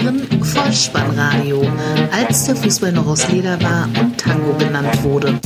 hören 0.00 0.44
Vollspannradio, 0.44 1.62
als 2.12 2.44
der 2.44 2.56
Fußball 2.56 2.92
noch 2.92 3.06
aus 3.06 3.28
Leder 3.28 3.60
war 3.62 3.88
und 4.00 4.18
Tango 4.18 4.52
genannt 4.58 5.02
wurde. 5.02 5.38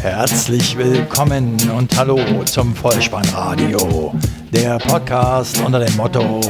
Herzlich 0.00 0.76
willkommen 0.76 1.56
und 1.76 1.96
hallo 1.96 2.18
zum 2.44 2.74
Vollspannradio, 2.74 4.14
der 4.52 4.78
Podcast 4.78 5.60
unter 5.64 5.80
dem 5.80 5.96
Motto, 5.96 6.40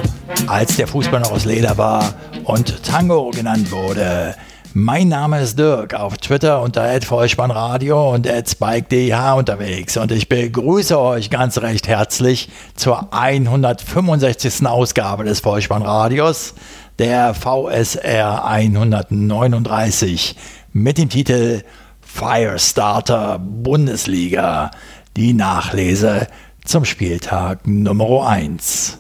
als 0.47 0.77
der 0.77 0.89
Fußball 0.89 1.21
noch 1.21 1.33
aus 1.33 1.45
Leder 1.45 1.77
war 1.77 2.13
und 2.45 2.83
Tango 2.83 3.31
genannt 3.31 3.71
wurde. 3.71 4.35
Mein 4.75 5.09
Name 5.09 5.43
ist 5.43 5.59
Dirk, 5.59 5.93
auf 5.93 6.17
Twitter 6.17 6.63
unter 6.63 6.99
@vollspannradio 7.03 8.15
und 8.15 8.27
@spike_dh 8.27 9.37
unterwegs 9.37 9.99
und 9.99 10.11
ich 10.13 10.31
begrüße 10.31 10.99
euch 10.99 11.29
ganz 11.29 11.59
recht 11.59 11.89
herzlich 11.89 12.49
zur 12.75 13.13
165. 13.13 14.67
Ausgabe 14.67 15.25
des 15.25 15.41
Vollspannradios, 15.41 16.55
der 17.03 17.35
VSR 17.35 18.45
139 18.45 20.37
mit 20.73 20.99
dem 20.99 21.09
Titel 21.09 21.63
Firestarter 22.01 23.41
Bundesliga, 23.41 24.71
die 25.17 25.33
Nachlese 25.33 26.29
zum 26.65 26.85
Spieltag 26.85 27.67
Nummer 27.67 28.29
1. 28.29 28.99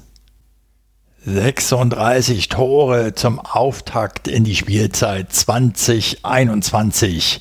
36 1.25 2.49
Tore 2.49 3.15
zum 3.15 3.39
Auftakt 3.39 4.27
in 4.27 4.43
die 4.43 4.57
Spielzeit 4.57 5.33
2021. 5.33 7.41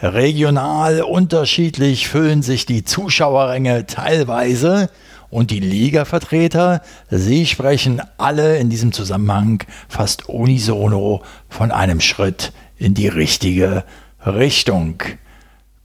Regional 0.00 1.02
unterschiedlich 1.02 2.06
füllen 2.06 2.42
sich 2.42 2.64
die 2.64 2.84
Zuschauerränge 2.84 3.86
teilweise 3.86 4.88
und 5.30 5.50
die 5.50 5.60
Ligavertreter, 5.60 6.82
sie 7.10 7.46
sprechen 7.46 8.02
alle 8.18 8.58
in 8.58 8.70
diesem 8.70 8.92
Zusammenhang 8.92 9.62
fast 9.88 10.28
unisono 10.28 11.22
von 11.48 11.70
einem 11.70 12.00
Schritt 12.00 12.52
in 12.76 12.94
die 12.94 13.08
richtige 13.08 13.84
Richtung. 14.24 15.02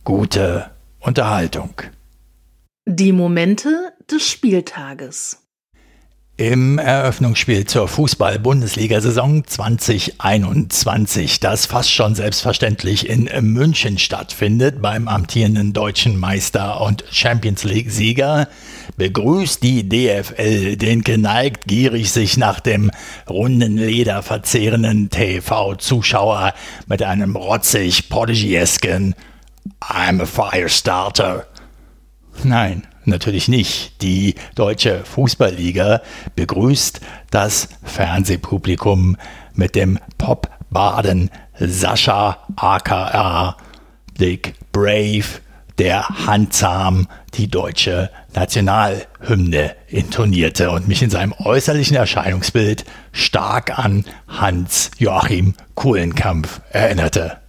Gute 0.04 0.72
Unterhaltung. 1.00 1.74
Die 2.86 3.12
Momente 3.12 3.94
des 4.10 4.28
Spieltages. 4.28 5.41
Im 6.42 6.80
Eröffnungsspiel 6.80 7.68
zur 7.68 7.88
Fußball-Bundesliga-Saison 7.88 9.46
2021, 9.46 11.40
das 11.40 11.68
fast 11.68 11.92
schon 11.92 12.16
selbstverständlich 12.16 13.08
in 13.08 13.30
München 13.54 14.00
stattfindet, 14.00 14.82
beim 14.82 15.08
amtierenden 15.08 15.72
deutschen 15.72 16.18
Meister 16.18 16.82
und 16.82 17.04
Champions 17.12 17.64
League-Sieger, 17.64 18.48
begrüßt 18.98 19.62
die 19.62 19.88
DFL 19.88 20.78
den 20.78 21.04
geneigt 21.04 21.68
gierig 21.68 22.12
sich 22.12 22.38
nach 22.38 22.60
dem 22.60 22.90
runden 23.30 23.78
Leder 23.78 24.24
verzehrenden 24.24 25.12
TV-Zuschauer 25.12 26.56
mit 26.88 27.04
einem 27.04 27.36
rotzig 27.36 28.10
portigiesken 28.10 29.14
I'm 29.80 30.20
a 30.20 30.26
Firestarter. 30.26 31.46
Nein, 32.44 32.88
natürlich 33.06 33.48
nicht. 33.48 34.02
Die 34.02 34.36
deutsche 34.56 35.04
Fußballliga 35.04 36.02
begrüßt 36.36 37.02
das 37.30 37.70
Fernsehpublikum 37.84 39.18
mit 39.54 39.76
dem 39.76 40.00
Popbaden 40.18 41.30
Sascha 41.60 42.38
aka 42.56 43.58
Dick 44.20 44.56
Brave, 44.72 45.26
der 45.78 46.08
handsam 46.28 47.08
die 47.34 47.48
deutsche 47.48 48.10
Nationalhymne 48.34 49.76
intonierte 49.88 50.72
und 50.72 50.88
mich 50.88 51.02
in 51.02 51.10
seinem 51.10 51.34
äußerlichen 51.34 51.98
Erscheinungsbild 51.98 52.86
stark 53.12 53.78
an 53.78 54.06
Hans 54.28 54.92
Joachim 54.98 55.56
Kuhlenkampf 55.76 56.62
erinnerte. 56.72 57.41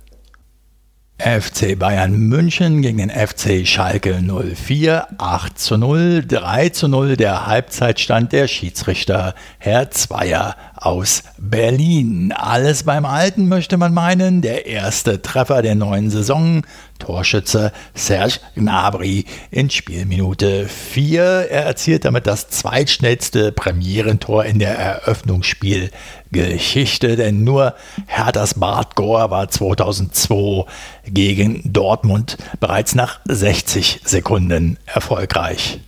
FC 1.22 1.78
Bayern 1.78 2.16
München 2.16 2.82
gegen 2.82 2.98
den 2.98 3.08
FC 3.08 3.64
Schalke 3.64 4.20
04, 4.20 5.06
8 5.18 5.56
zu 5.56 5.76
0, 5.76 6.24
3 6.26 6.70
zu 6.70 6.88
0 6.88 7.16
der 7.16 7.46
Halbzeitstand 7.46 8.32
der 8.32 8.48
Schiedsrichter 8.48 9.36
Herr 9.58 9.92
Zweier 9.92 10.56
aus 10.82 11.22
Berlin. 11.38 12.32
Alles 12.32 12.82
beim 12.82 13.04
Alten 13.04 13.46
möchte 13.48 13.76
man 13.76 13.94
meinen. 13.94 14.42
Der 14.42 14.66
erste 14.66 15.22
Treffer 15.22 15.62
der 15.62 15.76
neuen 15.76 16.10
Saison. 16.10 16.62
Torschütze 16.98 17.72
Serge 17.94 18.40
Gnabry 18.54 19.24
in 19.50 19.70
Spielminute 19.70 20.68
4. 20.68 21.22
Er 21.50 21.64
erzielt 21.64 22.04
damit 22.04 22.26
das 22.26 22.48
zweitschnellste 22.48 23.52
Premierentor 23.52 24.44
in 24.44 24.58
der 24.58 24.76
Eröffnungsspielgeschichte, 24.78 27.16
denn 27.16 27.44
nur 27.44 27.74
Herthas 28.06 28.54
Bart 28.54 28.94
Gore 28.94 29.30
war 29.30 29.48
2002 29.48 30.66
gegen 31.06 31.72
Dortmund 31.72 32.36
bereits 32.60 32.94
nach 32.94 33.20
60 33.26 34.02
Sekunden 34.04 34.78
erfolgreich. 34.86 35.80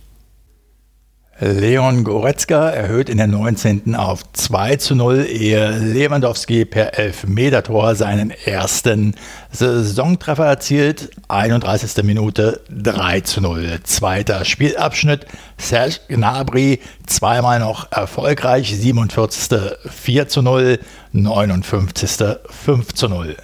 Leon 1.37 2.05
Goretzka 2.05 2.69
erhöht 2.69 3.09
in 3.09 3.17
der 3.17 3.27
19. 3.27 3.93
auf 3.93 4.21
2 4.31 4.77
zu 4.77 4.95
0, 4.95 5.25
ehe 5.29 5.69
Lewandowski 5.69 6.63
per 6.63 6.97
Elfmetertor 6.97 7.95
seinen 7.95 8.31
ersten 8.31 9.15
Saisontreffer 9.51 10.45
erzielt. 10.45 11.09
31. 11.27 12.05
Minute 12.05 12.61
3 12.69 13.19
zu 13.19 13.41
0. 13.41 13.81
Zweiter 13.83 14.45
Spielabschnitt. 14.45 15.25
Serge 15.57 15.99
Gnabry 16.07 16.79
zweimal 17.05 17.59
noch 17.59 17.91
erfolgreich. 17.91 18.73
47. 18.73 19.59
4 19.89 20.27
zu 20.29 20.41
0. 20.41 20.79
59. 21.11 22.37
5 22.49 22.93
zu 22.93 23.09
0. 23.09 23.35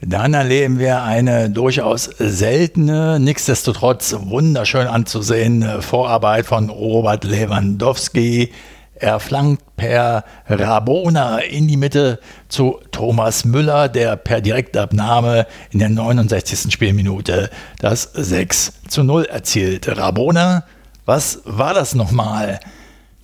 Dann 0.00 0.32
erleben 0.32 0.78
wir 0.78 1.02
eine 1.02 1.50
durchaus 1.50 2.04
seltene, 2.04 3.18
nichtsdestotrotz 3.18 4.14
wunderschön 4.16 4.86
anzusehende 4.86 5.82
Vorarbeit 5.82 6.46
von 6.46 6.70
Robert 6.70 7.24
Lewandowski. 7.24 8.52
Er 8.94 9.18
flankt 9.18 9.76
per 9.76 10.24
Rabona 10.46 11.38
in 11.38 11.66
die 11.66 11.76
Mitte 11.76 12.20
zu 12.48 12.78
Thomas 12.92 13.44
Müller, 13.44 13.88
der 13.88 14.14
per 14.14 14.40
Direktabnahme 14.40 15.48
in 15.72 15.80
der 15.80 15.88
69. 15.88 16.72
Spielminute 16.72 17.50
das 17.80 18.04
6 18.12 18.74
zu 18.88 19.02
0 19.02 19.24
erzielt. 19.24 19.88
Rabona, 19.98 20.64
was 21.06 21.42
war 21.44 21.74
das 21.74 21.96
nochmal? 21.96 22.60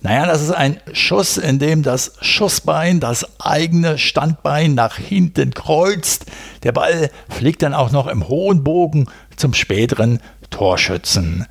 Naja, 0.05 0.27
das 0.27 0.43
ist 0.43 0.51
ein 0.51 0.79
Schuss, 0.93 1.37
in 1.37 1.57
dem 1.57 1.81
das 1.81 2.11
Schussbein 2.21 2.99
das 2.99 3.41
eigene 3.41 3.97
Standbein 3.97 4.75
nach 4.75 4.99
hinten 4.99 5.51
kreuzt. 5.51 6.27
Der 6.61 6.73
Ball 6.73 7.09
fliegt 7.27 7.63
dann 7.63 7.73
auch 7.73 7.89
noch 7.89 8.05
im 8.05 8.27
hohen 8.27 8.63
Bogen 8.63 9.07
zum 9.35 9.55
späteren 9.55 10.19
Torschützen. 10.51 11.47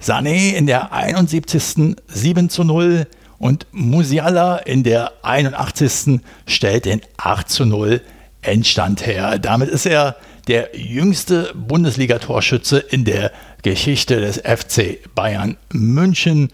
Sané 0.00 0.54
in 0.54 0.66
der 0.66 0.90
71. 0.94 1.96
7 2.06 2.48
zu 2.48 2.64
0 2.64 3.06
und 3.38 3.66
Musiala 3.72 4.56
in 4.56 4.84
der 4.84 5.12
81. 5.20 6.20
stellt 6.46 6.86
den 6.86 7.02
8 7.18 7.46
zu 7.50 7.66
0 7.66 8.00
Endstand 8.40 9.06
her. 9.06 9.38
Damit 9.38 9.68
ist 9.68 9.84
er 9.84 10.16
der 10.46 10.74
jüngste 10.74 11.52
Bundesliga-Torschütze 11.54 12.78
in 12.78 13.04
der 13.04 13.32
Geschichte 13.60 14.18
des 14.18 14.38
FC 14.38 14.98
Bayern 15.14 15.58
München. 15.74 16.48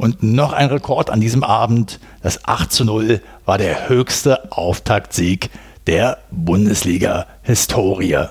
Und 0.00 0.22
noch 0.22 0.54
ein 0.54 0.70
Rekord 0.70 1.10
an 1.10 1.20
diesem 1.20 1.44
Abend. 1.44 2.00
Das 2.22 2.46
8 2.46 2.72
zu 2.72 2.86
0 2.86 3.20
war 3.44 3.58
der 3.58 3.90
höchste 3.90 4.50
Auftaktsieg 4.50 5.50
der 5.86 6.16
Bundesliga-Historie. 6.30 8.28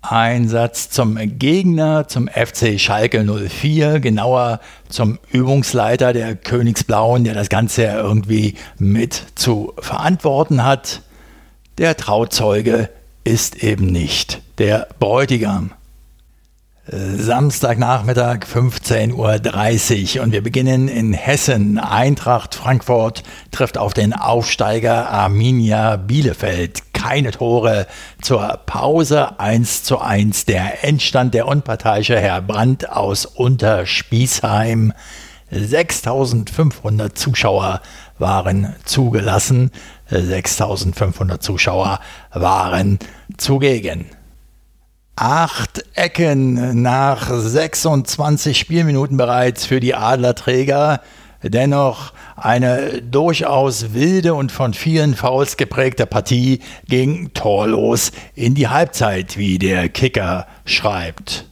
Ein 0.00 0.48
Satz 0.48 0.90
zum 0.90 1.16
Gegner, 1.38 2.08
zum 2.08 2.26
FC 2.26 2.80
Schalke 2.80 3.22
04, 3.22 4.00
genauer 4.00 4.58
zum 4.88 5.20
Übungsleiter 5.30 6.12
der 6.12 6.34
Königsblauen, 6.34 7.22
der 7.22 7.34
das 7.34 7.50
Ganze 7.50 7.84
ja 7.84 7.96
irgendwie 8.00 8.56
mit 8.78 9.26
zu 9.36 9.74
verantworten 9.78 10.64
hat. 10.64 11.02
Der 11.78 11.96
Trauzeuge 11.96 12.90
ist 13.22 13.62
eben 13.62 13.86
nicht 13.86 14.42
der 14.58 14.88
Bräutigam. 14.98 15.70
Samstagnachmittag 16.90 18.46
15.30 18.46 20.16
Uhr 20.16 20.22
und 20.22 20.32
wir 20.32 20.42
beginnen 20.42 20.88
in 20.88 21.12
Hessen. 21.12 21.78
Eintracht 21.78 22.54
Frankfurt 22.54 23.24
trifft 23.50 23.76
auf 23.76 23.92
den 23.92 24.14
Aufsteiger 24.14 25.10
Arminia 25.10 25.96
Bielefeld. 25.96 26.94
Keine 26.94 27.32
Tore 27.32 27.86
zur 28.22 28.60
Pause 28.64 29.38
1 29.38 29.84
zu 29.84 29.98
1. 29.98 30.46
Der 30.46 30.82
Endstand 30.82 31.34
der 31.34 31.46
unparteiische 31.46 32.18
Herr 32.18 32.40
Brandt 32.40 32.88
aus 32.88 33.26
Unterspießheim. 33.26 34.94
6500 35.50 37.18
Zuschauer 37.18 37.82
waren 38.18 38.74
zugelassen. 38.86 39.72
6500 40.08 41.42
Zuschauer 41.42 42.00
waren 42.32 42.98
zugegen. 43.36 44.06
Acht 45.20 45.84
Ecken 45.96 46.80
nach 46.80 47.28
26 47.28 48.56
Spielminuten 48.56 49.16
bereits 49.16 49.66
für 49.66 49.80
die 49.80 49.96
Adlerträger. 49.96 51.00
Dennoch 51.42 52.12
eine 52.36 53.02
durchaus 53.02 53.94
wilde 53.94 54.34
und 54.34 54.52
von 54.52 54.74
vielen 54.74 55.16
Fouls 55.16 55.56
geprägte 55.56 56.06
Partie 56.06 56.60
ging 56.86 57.32
torlos 57.34 58.12
in 58.36 58.54
die 58.54 58.68
Halbzeit, 58.68 59.36
wie 59.36 59.58
der 59.58 59.88
Kicker 59.88 60.46
schreibt. 60.64 61.46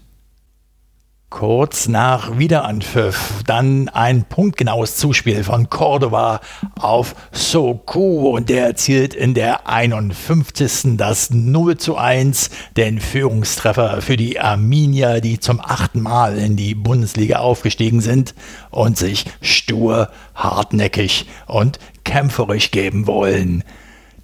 Kurz 1.29 1.89
nach 1.89 2.39
Wiederanpfiff 2.39 3.43
dann 3.47 3.89
ein 3.89 4.25
punktgenaues 4.25 4.97
Zuspiel 4.97 5.43
von 5.43 5.69
Cordova 5.69 6.41
auf 6.79 7.17
Soku 7.33 8.29
und 8.29 8.49
der 8.49 8.65
erzielt 8.69 9.13
in 9.13 9.35
der 9.35 9.69
51. 9.69 10.97
das 10.97 11.31
0 11.31 11.79
zu 11.79 11.97
1, 11.97 12.51
den 12.77 13.01
Führungstreffer 13.01 14.03
für 14.03 14.17
die 14.17 14.39
Arminia, 14.39 15.19
die 15.19 15.41
zum 15.41 15.61
achten 15.61 16.01
Mal 16.01 16.39
in 16.39 16.55
die 16.55 16.77
Bundesliga 16.77 17.39
aufgestiegen 17.39 18.01
sind 18.01 18.37
und 18.71 18.97
sich 18.97 19.25
stur, 19.41 20.11
hartnäckig 20.37 21.27
und 21.47 21.81
kämpferisch 22.05 22.71
geben 22.71 23.09
wollen. 23.09 23.65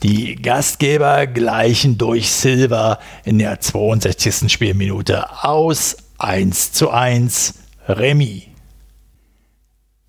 Die 0.05 0.37
Gastgeber 0.37 1.27
gleichen 1.27 1.99
durch 1.99 2.31
Silver 2.31 3.01
in 3.25 3.39
der 3.39 3.61
62. 3.61 4.53
Spielminute 4.53 5.45
aus 5.45 5.97
1 6.23 6.71
zu 6.71 6.91
1 6.91 7.55
Remis. 7.89 8.45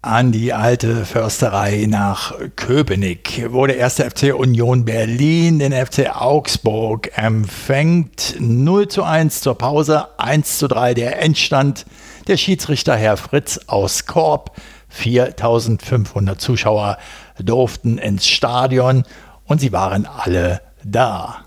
An 0.03 0.31
die 0.31 0.53
alte 0.53 1.05
Försterei 1.05 1.87
nach 1.89 2.35
Köpenick, 2.55 3.47
wo 3.49 3.65
der 3.65 3.77
erste 3.77 4.07
FC 4.07 4.31
Union 4.35 4.85
Berlin 4.85 5.57
den 5.57 5.73
FC 5.73 6.15
Augsburg 6.15 7.09
empfängt. 7.15 8.35
0 8.39 8.89
zu 8.89 9.01
1 9.01 9.41
zur 9.41 9.57
Pause, 9.57 10.07
1 10.19 10.59
zu 10.59 10.67
3 10.67 10.93
der 10.93 11.19
Endstand. 11.19 11.87
Der 12.27 12.37
Schiedsrichter 12.37 12.95
Herr 12.95 13.17
Fritz 13.17 13.61
aus 13.65 14.05
Korb. 14.05 14.55
4500 14.89 16.39
Zuschauer 16.39 16.99
durften 17.39 17.97
ins 17.97 18.27
Stadion 18.27 19.03
und 19.45 19.61
sie 19.61 19.71
waren 19.71 20.05
alle 20.05 20.61
da. 20.83 21.42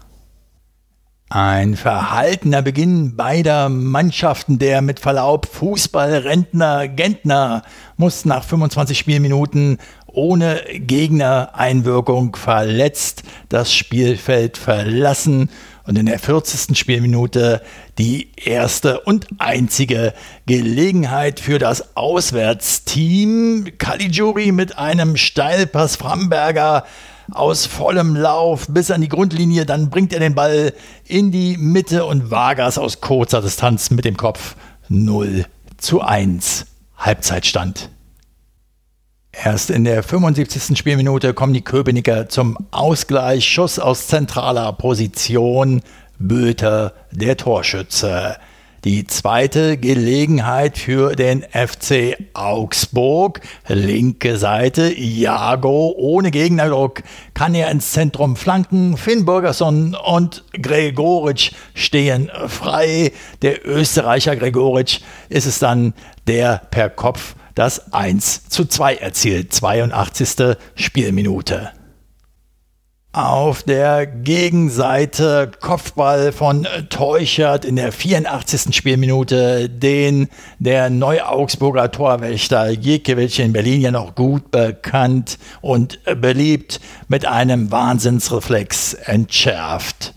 Ein 1.29 1.75
verhaltener 1.75 2.63
Beginn 2.63 3.17
beider 3.17 3.69
Mannschaften, 3.69 4.61
der 4.61 4.81
mit 4.81 5.01
Verlaub 5.01 5.47
Fußballrentner 5.47 6.87
Gentner 6.87 7.65
muss 7.97 8.25
nach 8.25 8.45
25 8.45 8.97
Spielminuten 8.97 9.79
ohne 10.07 10.63
Gegnereinwirkung 10.73 12.37
verletzt 12.37 13.25
das 13.49 13.75
Spielfeld 13.75 14.57
verlassen 14.57 15.51
und 15.85 15.99
in 15.99 16.07
der 16.07 16.21
40. 16.21 16.79
Spielminute 16.79 17.61
die 17.99 18.31
erste 18.37 19.01
und 19.01 19.27
einzige 19.39 20.15
Gelegenheit 20.47 21.41
für 21.41 21.59
das 21.59 21.97
Auswärtsteam. 21.97 23.73
Caligiuri 23.79 24.53
mit 24.53 24.79
einem 24.79 25.17
Steilpass 25.17 25.97
Framberger 25.97 26.85
aus 27.33 27.67
vollem 27.67 28.17
Lauf 28.17 28.67
bis 28.69 28.91
an 28.91 29.01
die 29.01 29.09
Grundlinie. 29.09 29.67
Dann 29.67 29.91
bringt 29.91 30.13
er 30.13 30.21
den 30.21 30.35
Ball 30.35 30.73
in 31.05 31.33
die 31.33 31.57
Mitte 31.57 32.05
und 32.05 32.31
Vargas 32.31 32.79
aus 32.79 33.01
kurzer 33.01 33.43
Distanz 33.43 33.91
mit 33.91 34.05
dem 34.05 34.17
Kopf 34.17 34.57
0 34.89 35.47
zu 35.77 36.01
1. 36.01 36.67
Halbzeitstand. 36.97 37.91
Erst 39.33 39.69
in 39.69 39.85
der 39.85 40.03
75. 40.03 40.79
Spielminute 40.79 41.35
kommen 41.35 41.53
die 41.53 41.63
Köpenicker 41.63 42.29
zum 42.29 42.57
Ausgleich. 42.71 43.47
Schuss 43.47 43.79
aus 43.79 44.07
zentraler 44.07 44.73
Position. 44.73 45.83
Böter, 46.19 46.95
der 47.11 47.37
Torschütze. 47.37 48.37
Die 48.85 49.07
zweite 49.07 49.77
Gelegenheit 49.79 50.79
für 50.79 51.17
den 51.17 51.43
FC 51.43 52.17
Augsburg. 52.35 53.41
Linke 53.69 54.37
Seite, 54.37 54.93
Jago 54.97 55.95
ohne 55.97 56.31
Gegnerdruck 56.31 57.03
kann 57.35 57.55
er 57.55 57.71
ins 57.71 57.93
Zentrum 57.93 58.37
flanken. 58.37 58.97
Finn 58.97 59.25
Burgerson 59.25 59.95
und 59.95 60.45
Gregoritsch 60.53 61.53
stehen 61.75 62.31
frei. 62.47 63.13
Der 63.43 63.67
Österreicher 63.67 64.37
Gregoritsch 64.37 65.01
ist 65.29 65.47
es 65.47 65.59
dann, 65.59 65.95
der 66.27 66.63
per 66.71 66.91
Kopf 66.91 67.35
das 67.55 67.93
1 67.93 68.49
zu 68.49 68.67
2 68.67 68.97
erzielt. 68.97 69.53
82. 69.53 70.57
Spielminute. 70.75 71.73
Auf 73.17 73.63
der 73.63 74.05
Gegenseite 74.05 75.51
Kopfball 75.63 76.33
von 76.33 76.69
Teuchert 76.91 77.65
in 77.65 77.77
der 77.77 77.91
84. 77.91 78.77
Spielminute, 78.77 79.71
den 79.71 80.29
der 80.59 80.91
Neu-Augsburger 80.91 81.91
Torwächter 81.91 82.69
Jekiewicz 82.69 83.39
in 83.39 83.55
Berlin 83.55 83.81
ja 83.81 83.91
noch 83.91 84.15
gut 84.17 84.51
bekannt 84.51 85.39
und 85.63 85.99
beliebt 86.21 86.79
mit 87.09 87.25
einem 87.25 87.71
Wahnsinnsreflex 87.71 88.93
entschärft. 88.93 90.13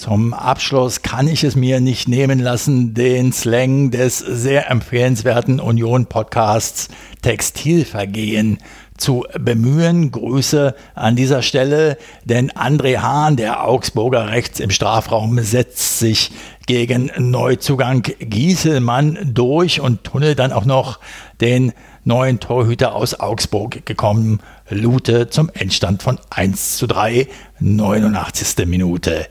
Zum 0.00 0.32
Abschluss 0.32 1.02
kann 1.02 1.28
ich 1.28 1.44
es 1.44 1.56
mir 1.56 1.78
nicht 1.78 2.08
nehmen 2.08 2.38
lassen, 2.38 2.94
den 2.94 3.34
Slang 3.34 3.90
des 3.90 4.18
sehr 4.18 4.70
empfehlenswerten 4.70 5.60
Union-Podcasts 5.60 6.88
Textilvergehen 7.20 8.58
zu 9.00 9.24
bemühen. 9.38 10.10
Grüße 10.10 10.74
an 10.94 11.16
dieser 11.16 11.42
Stelle, 11.42 11.96
denn 12.24 12.50
André 12.50 12.98
Hahn, 12.98 13.36
der 13.36 13.64
Augsburger 13.64 14.28
rechts 14.28 14.60
im 14.60 14.70
Strafraum, 14.70 15.38
setzt 15.40 15.98
sich 15.98 16.30
gegen 16.66 17.10
Neuzugang 17.18 18.02
Gieselmann 18.02 19.18
durch 19.34 19.80
und 19.80 20.04
tunnelt 20.04 20.38
dann 20.38 20.52
auch 20.52 20.64
noch 20.64 21.00
den 21.40 21.72
neuen 22.04 22.40
Torhüter 22.40 22.94
aus 22.94 23.18
Augsburg 23.18 23.84
gekommen, 23.86 24.40
Lute 24.68 25.28
zum 25.30 25.50
Endstand 25.52 26.02
von 26.02 26.18
1 26.30 26.76
zu 26.76 26.86
3, 26.86 27.26
89. 27.58 28.66
Minute. 28.66 29.26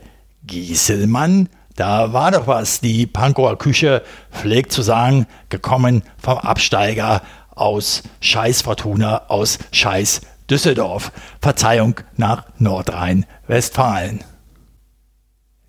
Gieselmann, 0.46 1.48
da 1.76 2.12
war 2.12 2.30
doch 2.30 2.46
was. 2.46 2.80
Die 2.80 3.06
Pankower 3.06 3.56
Küche 3.56 4.02
pflegt 4.30 4.72
zu 4.72 4.82
sagen, 4.82 5.26
gekommen 5.48 6.02
vom 6.18 6.36
Absteiger 6.36 7.22
aus 7.60 8.02
Scheiß 8.20 8.62
Fortuna, 8.62 9.28
aus 9.28 9.58
Scheiß 9.70 10.22
Düsseldorf. 10.48 11.12
Verzeihung 11.40 11.96
nach 12.16 12.46
Nordrhein-Westfalen. 12.58 14.24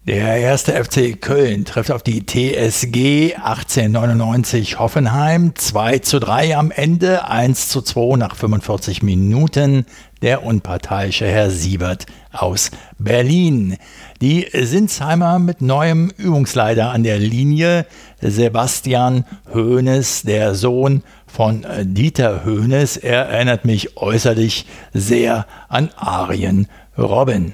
Der 0.07 0.37
erste 0.37 0.83
FC 0.83 1.21
Köln 1.21 1.63
trifft 1.63 1.91
auf 1.91 2.01
die 2.01 2.25
TSG 2.25 3.35
1899 3.35 4.79
Hoffenheim 4.79 5.53
2 5.53 5.99
zu 5.99 6.19
3 6.19 6.57
am 6.57 6.71
Ende, 6.71 7.29
1 7.29 7.69
zu 7.69 7.83
2 7.83 8.17
nach 8.17 8.35
45 8.35 9.03
Minuten. 9.03 9.85
Der 10.23 10.43
unparteiische 10.43 11.27
Herr 11.27 11.51
Siebert 11.51 12.07
aus 12.31 12.71
Berlin. 12.97 13.77
Die 14.21 14.47
Sinsheimer 14.51 15.37
mit 15.37 15.61
neuem 15.61 16.11
Übungsleiter 16.17 16.89
an 16.89 17.03
der 17.03 17.19
Linie. 17.19 17.85
Sebastian 18.21 19.25
Hoeneß, 19.53 20.23
der 20.23 20.55
Sohn 20.55 21.03
von 21.31 21.65
Dieter 21.81 22.45
Hoeneß. 22.45 22.97
Er 22.97 23.27
erinnert 23.27 23.65
mich 23.65 23.97
äußerlich 23.97 24.65
sehr 24.93 25.45
an 25.69 25.89
Arjen 25.95 26.67
Robin. 26.97 27.53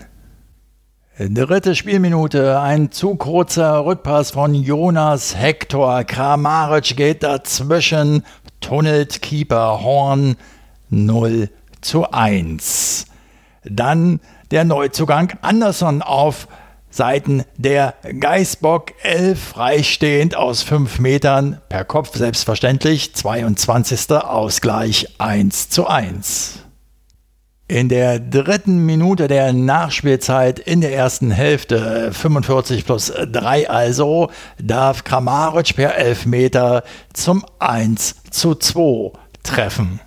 Dritte 1.20 1.76
Spielminute, 1.76 2.60
ein 2.60 2.92
zu 2.92 3.16
kurzer 3.16 3.86
Rückpass 3.86 4.32
von 4.32 4.54
Jonas 4.54 5.36
Hector. 5.36 6.04
Kramaric 6.04 6.96
geht 6.96 7.24
dazwischen, 7.24 8.24
tunnelt 8.62 9.22
Keeper 9.22 9.82
Horn 9.84 10.36
0 10.90 11.50
zu 11.82 12.12
1. 12.12 13.06
Dann 13.64 14.20
der 14.52 14.64
Neuzugang 14.64 15.34
Anderson 15.42 16.02
auf 16.02 16.48
Seiten 16.90 17.44
der 17.58 17.96
Geißbock 18.20 18.94
11 19.04 19.40
freistehend 19.40 20.36
aus 20.36 20.64
5 20.64 21.00
Metern 21.00 21.62
per 21.70 21.86
Kopf 21.86 22.16
selbstverständlich 22.16 23.14
22. 23.14 24.12
Ausgleich 24.12 25.08
1 25.20 25.70
zu 25.70 25.88
1. 25.88 26.60
In 27.70 27.90
der 27.90 28.20
dritten 28.20 28.86
Minute 28.86 29.28
der 29.28 29.52
Nachspielzeit 29.52 30.58
in 30.58 30.80
der 30.80 30.94
ersten 30.94 31.32
Hälfte, 31.32 32.14
45 32.14 32.86
plus 32.86 33.12
3 33.12 33.70
also, 33.70 34.32
darf 34.58 35.04
Kramaric 35.04 35.76
per 35.76 35.96
Elfmeter 35.98 36.84
zum 37.12 37.44
1 37.60 38.16
zu 38.32 38.56
2 38.56 39.12
treffen. 39.44 40.00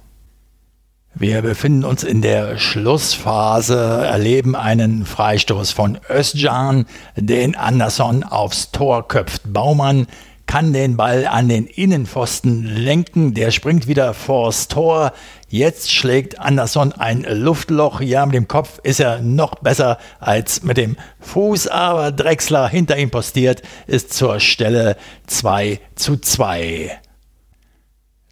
Wir 1.14 1.42
befinden 1.42 1.84
uns 1.84 2.04
in 2.04 2.22
der 2.22 2.56
Schlussphase, 2.56 3.76
erleben 3.76 4.54
einen 4.54 5.04
Freistoß 5.04 5.72
von 5.72 5.98
Özcan, 6.08 6.86
den 7.16 7.56
Anderson 7.56 8.22
aufs 8.22 8.70
Tor 8.70 9.08
köpft 9.08 9.52
Baumann, 9.52 10.06
kann 10.46 10.72
den 10.72 10.96
Ball 10.96 11.26
an 11.26 11.48
den 11.48 11.66
Innenpfosten 11.66 12.64
lenken, 12.64 13.34
der 13.34 13.50
springt 13.50 13.88
wieder 13.88 14.14
vors 14.14 14.68
Tor. 14.68 15.12
Jetzt 15.48 15.92
schlägt 15.92 16.38
Anderson 16.38 16.92
ein 16.92 17.26
Luftloch. 17.28 18.00
Ja, 18.00 18.24
mit 18.24 18.36
dem 18.36 18.48
Kopf 18.48 18.78
ist 18.84 19.00
er 19.00 19.20
noch 19.20 19.56
besser 19.56 19.98
als 20.20 20.62
mit 20.62 20.76
dem 20.76 20.96
Fuß, 21.18 21.66
aber 21.66 22.12
Drexler 22.12 22.68
hinter 22.68 22.96
ihm 22.96 23.10
postiert 23.10 23.62
ist 23.88 24.12
zur 24.12 24.38
Stelle 24.38 24.96
2 25.26 25.80
zu 25.96 26.16
2. 26.16 27.00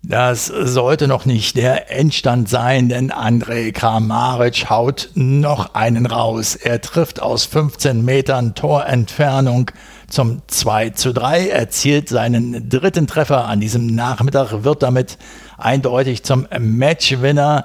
Das 0.08 0.46
sollte 0.46 1.06
noch 1.06 1.26
nicht 1.26 1.58
der 1.58 1.90
Endstand 1.90 2.48
sein, 2.48 2.88
denn 2.88 3.10
Andrej 3.10 3.72
Kramaric 3.72 4.70
haut 4.70 5.10
noch 5.14 5.74
einen 5.74 6.06
raus. 6.06 6.54
Er 6.56 6.80
trifft 6.80 7.20
aus 7.20 7.44
15 7.44 8.02
Metern 8.02 8.54
Torentfernung 8.54 9.70
zum 10.08 10.40
2 10.46 10.90
zu 10.90 11.12
3, 11.12 11.50
erzielt 11.50 12.08
seinen 12.08 12.70
dritten 12.70 13.06
Treffer 13.06 13.44
an 13.44 13.60
diesem 13.60 13.86
Nachmittag, 13.86 14.64
wird 14.64 14.82
damit 14.82 15.18
eindeutig 15.58 16.22
zum 16.22 16.46
Matchwinner. 16.58 17.64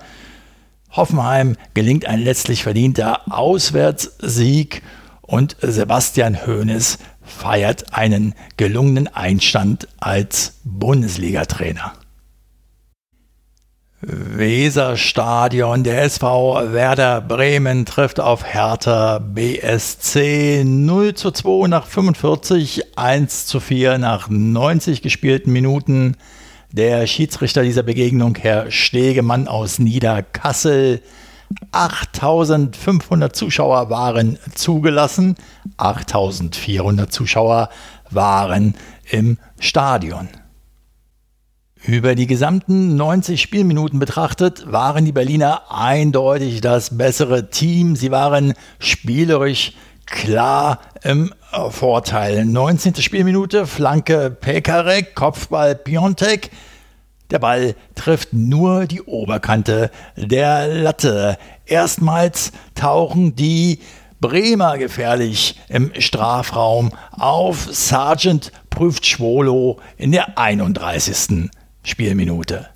Hoffenheim 0.91 1.55
gelingt 1.73 2.05
ein 2.07 2.19
letztlich 2.19 2.63
verdienter 2.63 3.21
Auswärtssieg 3.31 4.81
und 5.21 5.55
Sebastian 5.61 6.45
Hoeneß 6.45 6.97
feiert 7.21 7.93
einen 7.93 8.35
gelungenen 8.57 9.07
Einstand 9.07 9.87
als 10.01 10.59
Bundesliga-Trainer. 10.65 11.93
Weserstadion. 14.05 15.83
Der 15.83 16.03
SV 16.03 16.73
Werder 16.73 17.21
Bremen 17.21 17.85
trifft 17.85 18.19
auf 18.19 18.43
Hertha 18.43 19.19
BSC 19.19 20.63
0 20.65 21.13
zu 21.13 21.31
2 21.31 21.67
nach 21.67 21.85
45, 21.87 22.97
1 22.97 23.45
zu 23.45 23.59
4 23.59 23.97
nach 23.97 24.27
90 24.29 25.01
gespielten 25.01 25.53
Minuten. 25.53 26.17
Der 26.71 27.07
Schiedsrichter 27.07 27.63
dieser 27.63 27.83
Begegnung, 27.83 28.35
Herr 28.35 28.71
Stegemann 28.71 29.47
aus 29.47 29.79
Niederkassel. 29.79 31.01
8500 31.71 33.35
Zuschauer 33.35 33.89
waren 33.89 34.39
zugelassen, 34.55 35.35
8400 35.77 37.11
Zuschauer 37.11 37.69
waren 38.09 38.73
im 39.09 39.37
Stadion. 39.59 40.27
Über 41.85 42.15
die 42.15 42.27
gesamten 42.27 42.95
90 42.95 43.41
Spielminuten 43.41 43.99
betrachtet 43.99 44.71
waren 44.71 45.03
die 45.03 45.11
Berliner 45.11 45.63
eindeutig 45.69 46.61
das 46.61 46.97
bessere 46.97 47.49
Team. 47.49 47.97
Sie 47.97 48.09
waren 48.09 48.53
spielerisch 48.79 49.73
klar 50.05 50.79
im 51.01 51.33
Vorteil. 51.71 52.45
19. 52.45 52.95
Spielminute, 52.95 53.67
Flanke 53.67 54.31
Pekarek, 54.31 55.13
Kopfball 55.13 55.75
Piontek. 55.75 56.51
Der 57.31 57.39
Ball 57.39 57.75
trifft 57.95 58.31
nur 58.31 58.85
die 58.85 59.01
Oberkante 59.01 59.91
der 60.15 60.67
Latte. 60.67 61.37
Erstmals 61.65 62.53
tauchen 62.75 63.35
die 63.35 63.79
Bremer 64.21 64.77
gefährlich 64.77 65.59
im 65.67 65.91
Strafraum 65.99 66.91
auf. 67.11 67.67
Sergeant 67.69 68.53
prüft 68.69 69.05
Schwolo 69.05 69.81
in 69.97 70.13
der 70.13 70.37
31. 70.37 71.49
Spielminute. 71.83 72.69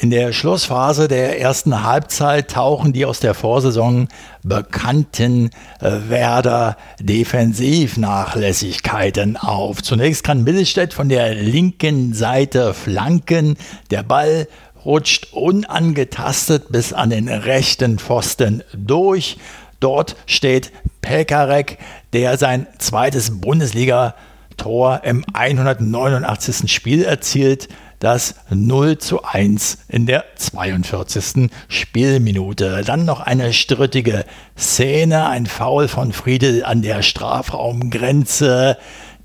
In 0.00 0.10
der 0.10 0.32
Schlussphase 0.32 1.06
der 1.06 1.40
ersten 1.40 1.84
Halbzeit 1.84 2.50
tauchen 2.50 2.92
die 2.92 3.06
aus 3.06 3.20
der 3.20 3.32
Vorsaison 3.32 4.08
bekannten 4.42 5.50
äh, 5.80 6.08
Werder 6.08 6.76
Defensivnachlässigkeiten 6.98 9.36
auf. 9.36 9.84
Zunächst 9.84 10.24
kann 10.24 10.42
Mittelstädt 10.42 10.94
von 10.94 11.08
der 11.08 11.36
linken 11.36 12.12
Seite 12.12 12.74
flanken. 12.74 13.56
Der 13.92 14.02
Ball 14.02 14.48
rutscht 14.84 15.28
unangetastet 15.32 16.72
bis 16.72 16.92
an 16.92 17.10
den 17.10 17.28
rechten 17.28 18.00
Pfosten 18.00 18.64
durch. 18.76 19.36
Dort 19.78 20.16
steht 20.26 20.72
Pekarek, 21.02 21.78
der 22.12 22.36
sein 22.36 22.66
zweites 22.78 23.40
Bundesliga 23.40 24.16
Tor 24.56 25.02
im 25.04 25.24
189. 25.32 26.72
Spiel 26.72 27.04
erzielt, 27.04 27.68
das 27.98 28.34
0 28.50 28.98
zu 28.98 29.24
1 29.24 29.78
in 29.88 30.06
der 30.06 30.24
42. 30.36 31.50
Spielminute. 31.68 32.82
Dann 32.84 33.04
noch 33.04 33.20
eine 33.20 33.52
strittige 33.52 34.24
Szene, 34.58 35.28
ein 35.28 35.46
Foul 35.46 35.88
von 35.88 36.12
Friedel 36.12 36.64
an 36.64 36.82
der 36.82 37.02
Strafraumgrenze. 37.02 38.76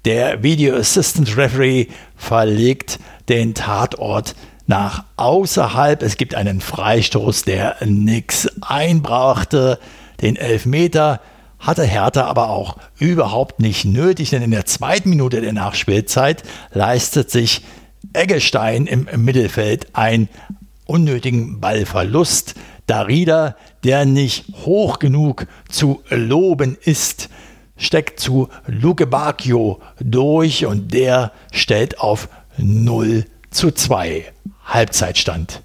Der 0.06 0.44
Video 0.44 0.78
Assistant 0.78 1.36
Referee 1.36 1.88
verlegt 2.16 3.00
den 3.28 3.54
Tatort 3.54 4.36
nach 4.66 5.04
außerhalb. 5.18 6.02
Es 6.02 6.16
gibt 6.16 6.36
einen 6.36 6.62
Freistoß, 6.62 7.44
der 7.44 7.76
nichts 7.86 8.48
einbrachte. 8.62 9.80
Den 10.22 10.36
Elfmeter 10.36 11.20
hatte 11.60 11.84
Hertha 11.84 12.26
aber 12.26 12.50
auch 12.50 12.78
überhaupt 12.98 13.60
nicht 13.60 13.86
nötig, 13.86 14.30
denn 14.30 14.42
in 14.42 14.52
der 14.52 14.66
zweiten 14.66 15.10
Minute 15.10 15.42
der 15.42 15.54
Nachspielzeit 15.54 16.44
leistet 16.72 17.30
sich 17.30 17.62
Eggestein 18.14 18.88
im 18.88 19.08
Mittelfeld 19.24 19.88
einen 19.94 20.30
unnötigen 20.86 21.60
Ballverlust. 21.60 22.56
Darida, 22.88 23.56
der 23.84 24.06
nicht 24.06 24.46
hoch 24.66 24.98
genug 24.98 25.46
zu 25.70 26.02
loben 26.10 26.78
ist, 26.82 27.30
steckt 27.78 28.20
zu 28.20 28.50
Luke 28.66 29.06
Bacchio 29.06 29.80
durch 30.00 30.66
und 30.66 30.94
der 30.94 31.32
stellt 31.52 32.00
auf 32.00 32.30
0 32.58 33.26
zu 33.52 33.72
2 33.72 34.26
Halbzeitstand. 34.66 35.62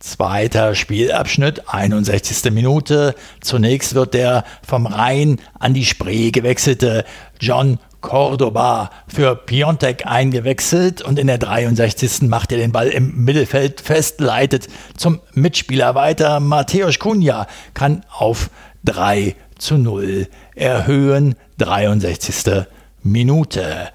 Zweiter 0.00 0.76
Spielabschnitt, 0.76 1.68
61. 1.68 2.52
Minute. 2.52 3.16
Zunächst 3.40 3.96
wird 3.96 4.14
der 4.14 4.44
vom 4.64 4.86
Rhein 4.86 5.40
an 5.58 5.74
die 5.74 5.84
Spree 5.84 6.30
gewechselte 6.30 7.04
John 7.40 7.80
Cordoba 8.00 8.90
für 9.08 9.34
Piontek 9.34 10.06
eingewechselt 10.06 11.02
und 11.02 11.18
in 11.18 11.26
der 11.26 11.38
63. 11.38 12.22
macht 12.28 12.52
er 12.52 12.58
den 12.58 12.70
Ball 12.70 12.86
im 12.86 13.24
Mittelfeld 13.24 13.80
fest, 13.80 14.20
leitet 14.20 14.68
zum 14.96 15.18
Mitspieler 15.34 15.96
weiter. 15.96 16.38
Mateusz 16.38 17.00
Kunja 17.00 17.48
kann 17.74 18.04
auf 18.08 18.50
3 18.84 19.34
zu 19.58 19.78
0 19.78 20.28
erhöhen. 20.54 21.34
63. 21.58 22.66
Minute. 23.02 23.88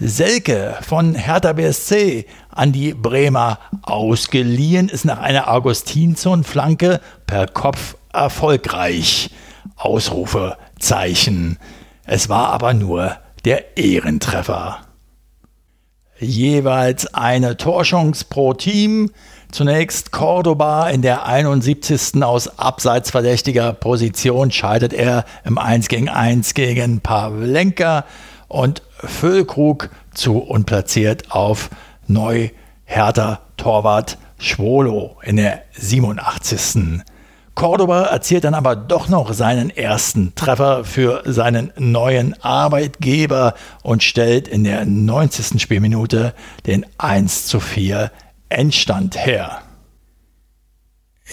Selke 0.00 0.78
von 0.80 1.14
Hertha 1.14 1.52
BSC 1.52 2.24
an 2.48 2.72
die 2.72 2.94
Bremer 2.94 3.58
ausgeliehen, 3.82 4.88
ist 4.88 5.04
nach 5.04 5.18
einer 5.18 5.52
Augustinsson-Flanke 5.52 7.00
per 7.26 7.46
Kopf 7.46 7.96
erfolgreich. 8.12 9.30
Ausrufezeichen. 9.76 11.58
Es 12.04 12.30
war 12.30 12.48
aber 12.48 12.72
nur 12.72 13.16
der 13.44 13.76
Ehrentreffer. 13.76 14.78
Jeweils 16.18 17.14
eine 17.14 17.58
Torchance 17.58 18.24
pro 18.24 18.54
Team. 18.54 19.10
Zunächst 19.50 20.12
Cordoba 20.12 20.88
in 20.88 21.02
der 21.02 21.26
71. 21.26 22.22
aus 22.22 22.58
abseits 22.58 23.10
verdächtiger 23.10 23.72
Position 23.72 24.50
scheitert 24.50 24.92
er 24.92 25.24
im 25.44 25.58
1 25.58 25.88
gegen 25.88 26.08
1 26.08 26.54
gegen 26.54 27.00
Pavlenka 27.00 28.04
und 28.48 28.82
Füllkrug 29.04 29.90
zu 30.14 30.38
unplatziert 30.38 31.30
auf 31.30 31.70
neu 32.06 32.50
Hertha 32.84 33.40
Torwart 33.56 34.18
Schwolo 34.38 35.18
in 35.22 35.36
der 35.36 35.62
87. 35.72 37.02
Cordoba 37.54 38.04
erzielt 38.04 38.44
dann 38.44 38.54
aber 38.54 38.74
doch 38.74 39.08
noch 39.08 39.32
seinen 39.34 39.70
ersten 39.70 40.34
Treffer 40.34 40.84
für 40.84 41.22
seinen 41.26 41.72
neuen 41.76 42.40
Arbeitgeber 42.42 43.54
und 43.82 44.02
stellt 44.02 44.48
in 44.48 44.64
der 44.64 44.86
90. 44.86 45.60
Spielminute 45.60 46.32
den 46.66 46.86
1 46.96 47.46
zu 47.46 47.60
4 47.60 48.10
Endstand 48.48 49.24
her. 49.24 49.60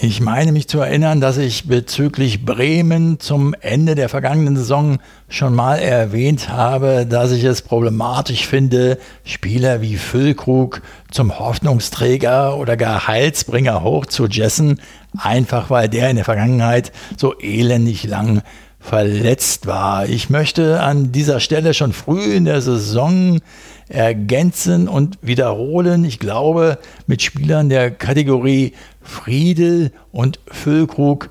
Ich 0.00 0.20
meine 0.20 0.52
mich 0.52 0.68
zu 0.68 0.78
erinnern, 0.78 1.20
dass 1.20 1.38
ich 1.38 1.66
bezüglich 1.66 2.44
Bremen 2.44 3.18
zum 3.18 3.52
Ende 3.60 3.96
der 3.96 4.08
vergangenen 4.08 4.56
Saison 4.56 4.98
schon 5.28 5.56
mal 5.56 5.80
erwähnt 5.80 6.48
habe, 6.48 7.04
dass 7.04 7.32
ich 7.32 7.42
es 7.42 7.62
problematisch 7.62 8.46
finde, 8.46 8.98
Spieler 9.24 9.82
wie 9.82 9.96
Füllkrug 9.96 10.82
zum 11.10 11.40
Hoffnungsträger 11.40 12.56
oder 12.58 12.76
gar 12.76 13.08
Heilsbringer 13.08 13.82
hoch 13.82 14.06
zu 14.06 14.26
jessen, 14.26 14.80
einfach 15.18 15.68
weil 15.68 15.88
der 15.88 16.10
in 16.10 16.16
der 16.16 16.24
Vergangenheit 16.24 16.92
so 17.16 17.36
elendig 17.40 18.04
lang 18.04 18.42
verletzt 18.78 19.66
war. 19.66 20.08
Ich 20.08 20.30
möchte 20.30 20.80
an 20.80 21.10
dieser 21.10 21.40
Stelle 21.40 21.74
schon 21.74 21.92
früh 21.92 22.34
in 22.34 22.44
der 22.44 22.60
Saison 22.60 23.40
ergänzen 23.88 24.86
und 24.86 25.18
wiederholen. 25.22 26.04
Ich 26.04 26.18
glaube, 26.18 26.78
mit 27.06 27.22
Spielern 27.22 27.68
der 27.68 27.90
Kategorie 27.90 28.74
Friedel 29.08 29.90
und 30.12 30.38
Füllkrug 30.46 31.30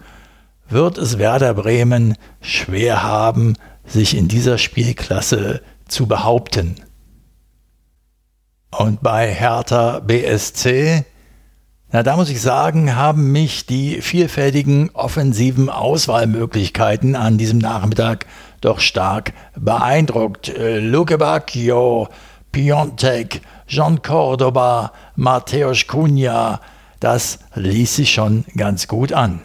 wird 0.68 0.98
es 0.98 1.18
Werder 1.18 1.54
Bremen 1.54 2.16
schwer 2.42 3.04
haben, 3.04 3.56
sich 3.86 4.18
in 4.18 4.28
dieser 4.28 4.58
Spielklasse 4.58 5.62
zu 5.88 6.08
behaupten. 6.08 6.76
Und 8.78 9.02
bei 9.02 9.34
Hertha 9.34 10.00
BSC, 10.00 11.06
na 11.92 12.04
da 12.04 12.18
muss 12.18 12.30
ich 12.30 12.42
sagen, 12.42 12.98
haben 12.98 13.32
mich 13.32 13.66
die 13.66 14.02
vielfältigen 14.02 14.90
offensiven 14.94 15.70
Auswahlmöglichkeiten 15.70 17.16
an 17.16 17.38
diesem 17.38 17.60
Nachmittag 17.60 18.26
doch 18.60 18.82
stark 18.82 19.32
beeindruckt. 19.56 20.52
Luke 20.58 21.18
Bacchio, 21.18 22.10
Piontek, 22.52 23.42
Jean 23.68 24.02
Cordoba, 24.02 24.92
Mateusz 25.16 25.88
Cunha, 25.88 26.60
das 27.00 27.40
ließ 27.56 27.96
sich 27.96 28.12
schon 28.12 28.46
ganz 28.56 28.88
gut 28.88 29.14
an. 29.14 29.42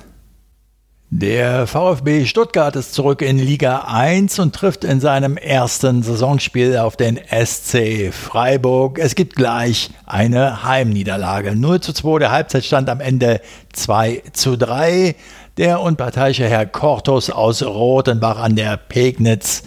Der 1.15 1.67
VfB 1.67 2.25
Stuttgart 2.25 2.75
ist 2.75 2.95
zurück 2.95 3.21
in 3.21 3.39
Liga 3.39 3.85
1 3.87 4.39
und 4.39 4.55
trifft 4.55 4.83
in 4.83 4.99
seinem 4.99 5.37
ersten 5.37 6.03
Saisonspiel 6.03 6.79
auf 6.79 6.97
den 6.97 7.21
SC 7.29 8.11
Freiburg. 8.15 8.99
Es 8.99 9.15
gibt 9.15 9.37
gleich 9.37 9.91
eine 10.07 10.65
Heimniederlage. 10.65 11.55
0 11.55 11.81
zu 11.83 11.93
2, 11.93 12.19
der 12.19 12.31
Halbzeitstand 12.31 12.89
am 12.89 13.01
Ende 13.01 13.43
2 13.75 14.23
zu 14.33 14.57
3. 14.57 15.15
Der 15.59 15.83
unparteiische 15.83 16.49
Herr 16.49 16.65
Kortus 16.65 17.29
aus 17.29 17.63
Rothenbach 17.63 18.39
an 18.39 18.57
der 18.57 18.79
Pegnitz. 18.79 19.65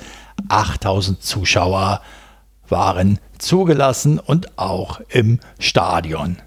8000 0.50 1.22
Zuschauer 1.22 2.02
waren 2.68 3.20
zugelassen 3.38 4.18
und 4.18 4.58
auch 4.58 5.00
im 5.10 5.40
Stadion. 5.60 6.38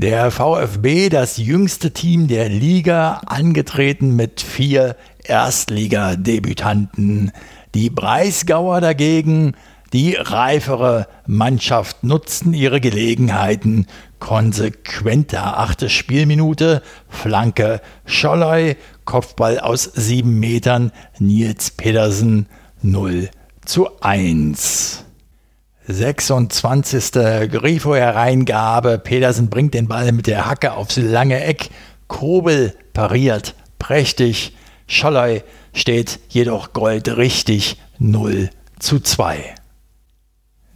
Der 0.00 0.30
VfB, 0.30 1.08
das 1.08 1.38
jüngste 1.38 1.90
Team 1.90 2.28
der 2.28 2.48
Liga, 2.48 3.20
angetreten 3.26 4.14
mit 4.14 4.40
vier 4.40 4.94
Erstligadebütanten. 5.24 7.32
Die 7.74 7.90
Breisgauer 7.90 8.80
dagegen, 8.80 9.56
die 9.92 10.14
reifere 10.14 11.08
Mannschaft, 11.26 12.04
nutzten 12.04 12.54
ihre 12.54 12.80
Gelegenheiten 12.80 13.88
konsequenter. 14.20 15.58
Achte 15.58 15.90
Spielminute, 15.90 16.80
Flanke 17.08 17.80
Scholley, 18.04 18.76
Kopfball 19.04 19.58
aus 19.58 19.82
sieben 19.82 20.38
Metern, 20.38 20.92
Nils 21.18 21.72
Pedersen 21.72 22.46
0 22.82 23.30
zu 23.64 23.88
1. 24.00 25.07
26. 25.88 27.12
Grifo-Hereingabe. 27.50 28.98
Pedersen 28.98 29.48
bringt 29.48 29.74
den 29.74 29.88
Ball 29.88 30.12
mit 30.12 30.26
der 30.26 30.46
Hacke 30.46 30.72
aufs 30.72 30.96
lange 30.96 31.42
Eck. 31.42 31.70
Kobel 32.06 32.74
pariert 32.92 33.54
prächtig. 33.78 34.54
Scholley 34.86 35.42
steht 35.72 36.20
jedoch 36.28 36.72
goldrichtig 36.72 37.80
0 37.98 38.50
zu 38.78 39.00
2. 39.00 39.54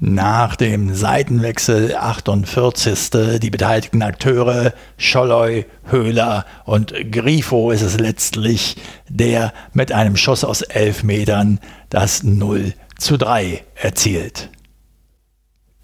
Nach 0.05 0.57
dem 0.57 0.95
Seitenwechsel 0.95 1.95
48. 1.95 3.39
die 3.39 3.51
beteiligten 3.51 4.03
Akteure 4.03 4.73
Scholloy, 4.97 5.65
Höhler 5.85 6.45
und 6.65 6.93
Grifo 7.13 7.71
ist 7.71 7.83
es 7.83 8.01
letztlich, 8.01 8.77
der 9.09 9.53
mit 9.73 9.93
einem 9.93 10.17
Schuss 10.17 10.43
aus 10.43 10.63
11 10.63 11.05
Metern 11.05 11.61
das 11.89 12.25
0 12.25 12.75
zu 12.99 13.17
3 13.17 13.63
erzielt. 13.77 14.51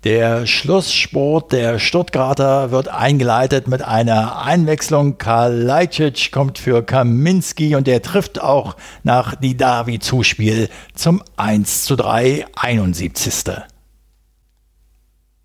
Der 0.09 0.47
Schlusssport 0.47 1.53
der 1.53 1.79
Stuttgarter 1.79 2.71
wird 2.71 2.89
eingeleitet 2.89 3.69
mit 3.69 3.83
einer 3.83 4.41
Einwechslung. 4.43 5.19
Kalajdzic 5.19 6.33
kommt 6.33 6.57
für 6.57 6.83
Kaminski 6.83 7.77
und 7.77 7.87
der 7.87 8.01
trifft 8.01 8.41
auch 8.41 8.77
nach 9.03 9.35
Didavi-Zuspiel 9.35 10.71
zum 10.95 11.23
1 11.37 11.85
zu 11.85 11.95
3, 11.95 12.47
71. 12.57 13.53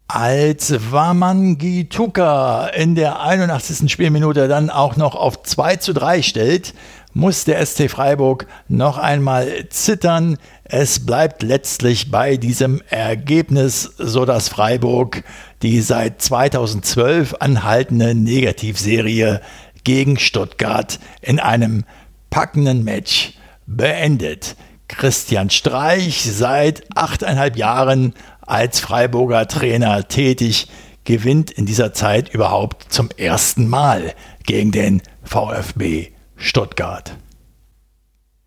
Als 0.07 0.73
Waman 0.93 1.57
Gituka 1.57 2.67
in 2.67 2.95
der 2.95 3.19
81. 3.19 3.91
Spielminute 3.91 4.47
dann 4.47 4.69
auch 4.69 4.95
noch 4.95 5.15
auf 5.15 5.43
2 5.43 5.75
zu 5.75 5.93
3 5.93 6.21
stellt, 6.21 6.73
muss 7.13 7.45
der 7.45 7.63
SC 7.63 7.89
Freiburg 7.89 8.47
noch 8.67 8.97
einmal 8.97 9.67
zittern. 9.69 10.37
Es 10.63 11.05
bleibt 11.05 11.43
letztlich 11.43 12.11
bei 12.11 12.37
diesem 12.37 12.81
Ergebnis, 12.89 13.93
so 13.97 14.25
dass 14.25 14.49
Freiburg 14.49 15.23
die 15.61 15.81
seit 15.81 16.21
2012 16.21 17.35
anhaltende 17.39 18.15
Negativserie 18.15 19.41
gegen 19.83 20.17
Stuttgart 20.17 20.99
in 21.21 21.39
einem 21.39 21.85
packenden 22.29 22.83
Match 22.83 23.33
beendet. 23.65 24.55
Christian 24.87 25.49
Streich, 25.49 26.23
seit 26.23 26.83
achteinhalb 26.95 27.57
Jahren 27.57 28.13
als 28.41 28.79
Freiburger 28.79 29.47
Trainer 29.47 30.07
tätig, 30.07 30.67
gewinnt 31.05 31.51
in 31.51 31.65
dieser 31.65 31.93
Zeit 31.93 32.33
überhaupt 32.33 32.91
zum 32.91 33.09
ersten 33.17 33.67
Mal 33.67 34.13
gegen 34.45 34.71
den 34.71 35.01
VfB 35.23 36.12
Stuttgart. 36.43 37.15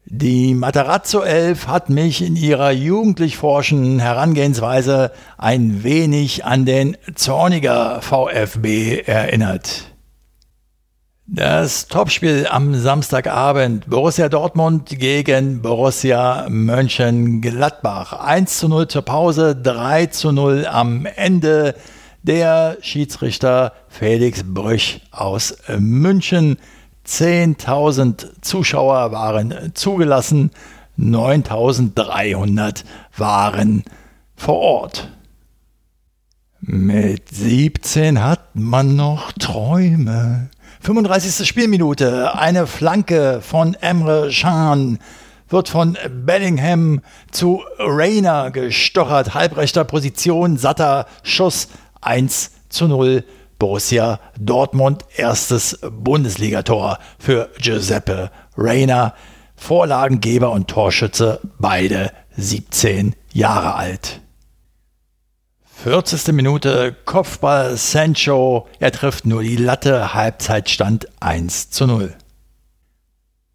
Die 0.04 0.54
Matarazzo 0.54 1.22
11 1.22 1.66
hat 1.66 1.88
mich 1.88 2.20
in 2.20 2.36
ihrer 2.36 2.70
jugendlich 2.70 3.38
forschen 3.38 3.98
Herangehensweise 3.98 5.12
ein 5.38 5.82
wenig 5.82 6.44
an 6.44 6.66
den 6.66 6.98
Zorniger 7.14 8.02
VfB 8.02 9.00
erinnert. 9.00 9.84
Das 11.26 11.88
Topspiel 11.88 12.46
am 12.50 12.74
Samstagabend 12.74 13.88
Borussia 13.88 14.28
Dortmund 14.28 14.90
gegen 14.90 15.62
Borussia 15.62 16.46
Mönchengladbach. 16.50 18.12
1 18.12 18.58
zu 18.58 18.68
0 18.68 18.88
zur 18.88 19.02
Pause, 19.02 19.56
3 19.56 20.06
zu 20.06 20.32
0 20.32 20.66
am 20.66 21.06
Ende. 21.06 21.74
Der 22.22 22.76
Schiedsrichter 22.82 23.72
Felix 23.88 24.44
Brüch 24.44 25.00
aus 25.12 25.56
München 25.78 26.58
10.000 27.06 28.42
Zuschauer 28.42 29.12
waren 29.12 29.72
zugelassen, 29.74 30.50
9.300 30.98 32.84
waren 33.16 33.84
vor 34.34 34.58
Ort. 34.58 35.08
Mit 36.60 37.28
17 37.28 38.22
hat 38.22 38.54
man 38.54 38.96
noch 38.96 39.32
Träume. 39.32 40.50
35. 40.80 41.46
Spielminute, 41.46 42.36
eine 42.36 42.66
Flanke 42.66 43.40
von 43.40 43.74
Emre 43.74 44.30
Can 44.30 44.98
wird 45.48 45.68
von 45.68 45.96
Bellingham 46.24 47.02
zu 47.30 47.62
Rayner 47.78 48.50
gestochert, 48.50 49.34
halbrechter 49.34 49.84
Position, 49.84 50.56
satter 50.56 51.06
Schuss 51.22 51.68
1 52.00 52.50
zu 52.68 52.88
0 52.88 53.24
Borussia 53.58 54.20
Dortmund 54.38 55.04
erstes 55.16 55.78
Bundesligator 55.90 56.98
für 57.18 57.50
Giuseppe 57.58 58.30
Reina, 58.56 59.14
Vorlagengeber 59.56 60.50
und 60.50 60.68
Torschütze, 60.68 61.40
beide 61.58 62.12
17 62.36 63.14
Jahre 63.32 63.74
alt. 63.74 64.20
40. 65.82 66.32
Minute 66.32 66.96
Kopfball 67.04 67.76
Sancho, 67.76 68.66
er 68.80 68.92
trifft 68.92 69.26
nur 69.26 69.42
die 69.42 69.56
Latte, 69.56 70.14
Halbzeitstand 70.14 71.08
1 71.20 71.70
zu 71.70 71.86
0. 71.86 72.14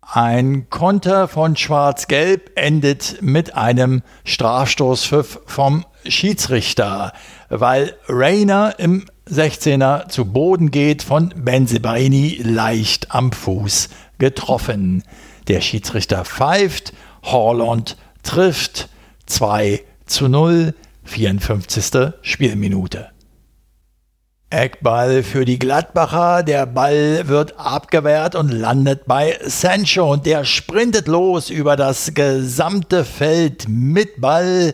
Ein 0.02 0.70
Konter 0.70 1.28
von 1.28 1.56
Schwarz-Gelb 1.56 2.52
endet 2.56 3.22
mit 3.22 3.56
einem 3.56 4.02
Strafstoßpfiff 4.24 5.40
vom 5.46 5.86
Schiedsrichter, 6.06 7.14
weil 7.50 7.96
Rainer 8.08 8.76
im 8.78 9.06
16er 9.32 10.10
zu 10.10 10.26
Boden 10.26 10.72
geht, 10.72 11.04
von 11.04 11.34
Benzebaini 11.36 12.42
leicht 12.44 13.12
am 13.16 13.32
Fuß 13.32 13.90
getroffen. 14.18 15.04
Der 15.48 15.62
Schiedsrichter 15.62 16.26
pfeift, 16.26 16.94
Horland 17.24 17.98
trifft 18.24 18.90
2 19.28 19.82
zu 20.06 20.28
0, 20.28 20.74
54. 21.06 22.14
Spielminute. 22.22 23.10
Eckball 24.50 25.24
für 25.24 25.46
die 25.46 25.58
Gladbacher. 25.58 26.44
Der 26.44 26.66
Ball 26.66 27.28
wird 27.28 27.58
abgewehrt 27.58 28.36
und 28.36 28.50
landet 28.50 29.06
bei 29.06 29.40
Sancho 29.46 30.12
und 30.12 30.26
der 30.26 30.44
sprintet 30.44 31.08
los 31.08 31.50
über 31.50 31.78
das 31.78 32.14
gesamte 32.14 33.06
Feld 33.06 33.68
mit 33.70 34.20
Ball 34.20 34.74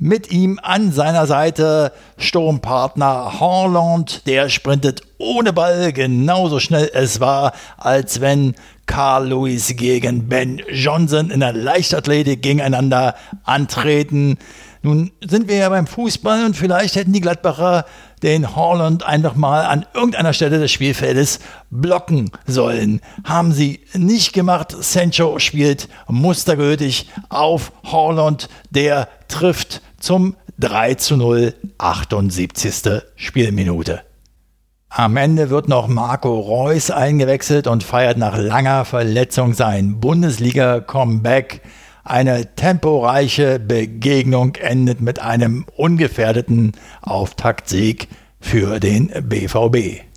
mit 0.00 0.32
ihm 0.32 0.58
an 0.62 0.92
seiner 0.92 1.26
Seite 1.26 1.92
Sturmpartner 2.16 3.38
Horland, 3.38 4.26
der 4.26 4.48
sprintet 4.48 5.02
ohne 5.18 5.52
Ball 5.52 5.92
genauso 5.92 6.58
schnell 6.58 6.90
es 6.94 7.20
war, 7.20 7.52
als 7.76 8.22
wenn 8.22 8.54
Carl 8.86 9.28
Lewis 9.28 9.76
gegen 9.76 10.26
Ben 10.26 10.62
Johnson 10.72 11.30
in 11.30 11.40
der 11.40 11.52
Leichtathletik 11.52 12.42
gegeneinander 12.42 13.14
antreten. 13.44 14.38
Nun 14.82 15.12
sind 15.20 15.48
wir 15.48 15.56
ja 15.56 15.68
beim 15.68 15.86
Fußball 15.86 16.46
und 16.46 16.56
vielleicht 16.56 16.96
hätten 16.96 17.12
die 17.12 17.20
Gladbacher 17.20 17.84
den 18.22 18.56
Holland 18.56 19.02
einfach 19.04 19.34
mal 19.34 19.66
an 19.66 19.84
irgendeiner 19.94 20.32
Stelle 20.32 20.58
des 20.58 20.72
Spielfeldes 20.72 21.40
blocken 21.70 22.30
sollen. 22.46 23.02
Haben 23.24 23.52
sie 23.52 23.80
nicht 23.94 24.32
gemacht. 24.32 24.74
Sancho 24.78 25.38
spielt 25.38 25.88
mustergültig 26.08 27.10
auf 27.28 27.72
Holland, 27.84 28.48
der 28.70 29.08
trifft 29.28 29.82
zum 30.00 30.34
3 30.58 30.94
zu 30.94 31.16
0 31.16 31.54
78. 31.78 33.02
Spielminute. 33.14 34.00
Am 34.88 35.16
Ende 35.16 35.50
wird 35.50 35.68
noch 35.68 35.86
Marco 35.86 36.40
Reus 36.40 36.90
eingewechselt 36.90 37.68
und 37.68 37.84
feiert 37.84 38.18
nach 38.18 38.36
langer 38.36 38.84
Verletzung 38.84 39.54
sein 39.54 40.00
Bundesliga-Comeback. 40.00 41.60
Eine 42.02 42.56
temporeiche 42.56 43.60
Begegnung 43.60 44.56
endet 44.56 45.00
mit 45.00 45.20
einem 45.20 45.64
ungefährdeten 45.76 46.72
Auftaktsieg 47.02 48.08
für 48.40 48.80
den 48.80 49.12
BVB. 49.28 50.09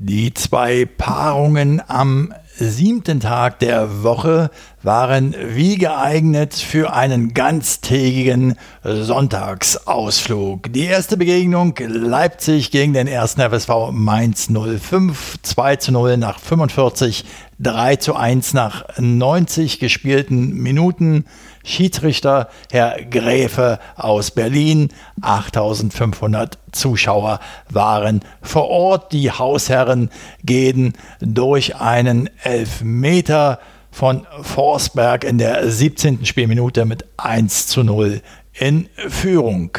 Die 0.00 0.32
zwei 0.32 0.84
Paarungen 0.84 1.82
am 1.88 2.32
siebten 2.56 3.18
Tag 3.18 3.58
der 3.58 4.04
Woche 4.04 4.48
waren 4.80 5.34
wie 5.56 5.76
geeignet 5.76 6.54
für 6.54 6.92
einen 6.92 7.34
ganztägigen 7.34 8.54
Sonntagsausflug. 8.84 10.72
Die 10.72 10.84
erste 10.84 11.16
Begegnung 11.16 11.74
Leipzig 11.80 12.70
gegen 12.70 12.92
den 12.92 13.08
ersten 13.08 13.40
FSV 13.40 13.90
Mainz 13.90 14.48
05, 14.48 15.38
2 15.42 15.76
zu 15.76 15.90
0 15.90 16.16
nach 16.16 16.38
45, 16.38 17.24
3 17.58 17.96
zu 17.96 18.14
1 18.14 18.54
nach 18.54 18.84
90 18.98 19.80
gespielten 19.80 20.54
Minuten. 20.54 21.24
Schiedsrichter 21.68 22.48
Herr 22.70 22.96
Gräfe 23.04 23.78
aus 23.96 24.30
Berlin. 24.30 24.88
8500 25.20 26.58
Zuschauer 26.72 27.40
waren 27.68 28.22
vor 28.42 28.68
Ort. 28.68 29.12
Die 29.12 29.30
Hausherren 29.30 30.10
gehen 30.42 30.94
durch 31.20 31.76
einen 31.76 32.30
Elfmeter 32.42 33.60
von 33.90 34.26
Forsberg 34.42 35.24
in 35.24 35.38
der 35.38 35.70
17. 35.70 36.24
Spielminute 36.24 36.84
mit 36.84 37.04
1 37.16 37.66
zu 37.66 37.82
0 37.82 38.22
in 38.52 38.88
Führung. 39.08 39.76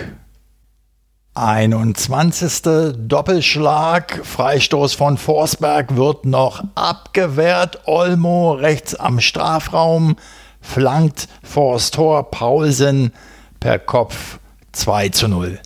21. 1.35 2.97
Doppelschlag, 2.97 4.25
Freistoß 4.25 4.93
von 4.93 5.17
Forsberg 5.17 5.95
wird 5.95 6.25
noch 6.25 6.63
abgewehrt. 6.75 7.79
Olmo 7.85 8.51
rechts 8.51 8.95
am 8.95 9.21
Strafraum 9.21 10.17
flankt 10.61 11.27
vors 11.43 11.91
Tor 11.91 12.31
Paulsen 12.31 13.13
per 13.59 13.79
Kopf 13.79 14.39
2 14.71 15.09
zu 15.09 15.27
0. 15.27 15.59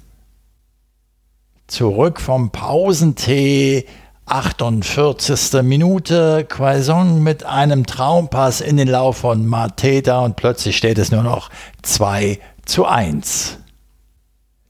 Zurück 1.67 2.21
vom 2.21 2.51
Pausentee, 2.51 3.85
48. 4.25 5.61
Minute, 5.63 6.45
Quaison 6.47 7.21
mit 7.21 7.45
einem 7.45 7.85
Traumpass 7.85 8.61
in 8.61 8.77
den 8.77 8.87
Lauf 8.87 9.17
von 9.17 9.45
Mateta 9.45 10.19
und 10.19 10.35
plötzlich 10.35 10.77
steht 10.77 10.97
es 10.97 11.11
nur 11.11 11.23
noch 11.23 11.49
2 11.81 12.39
zu 12.65 12.85
1. 12.85 13.59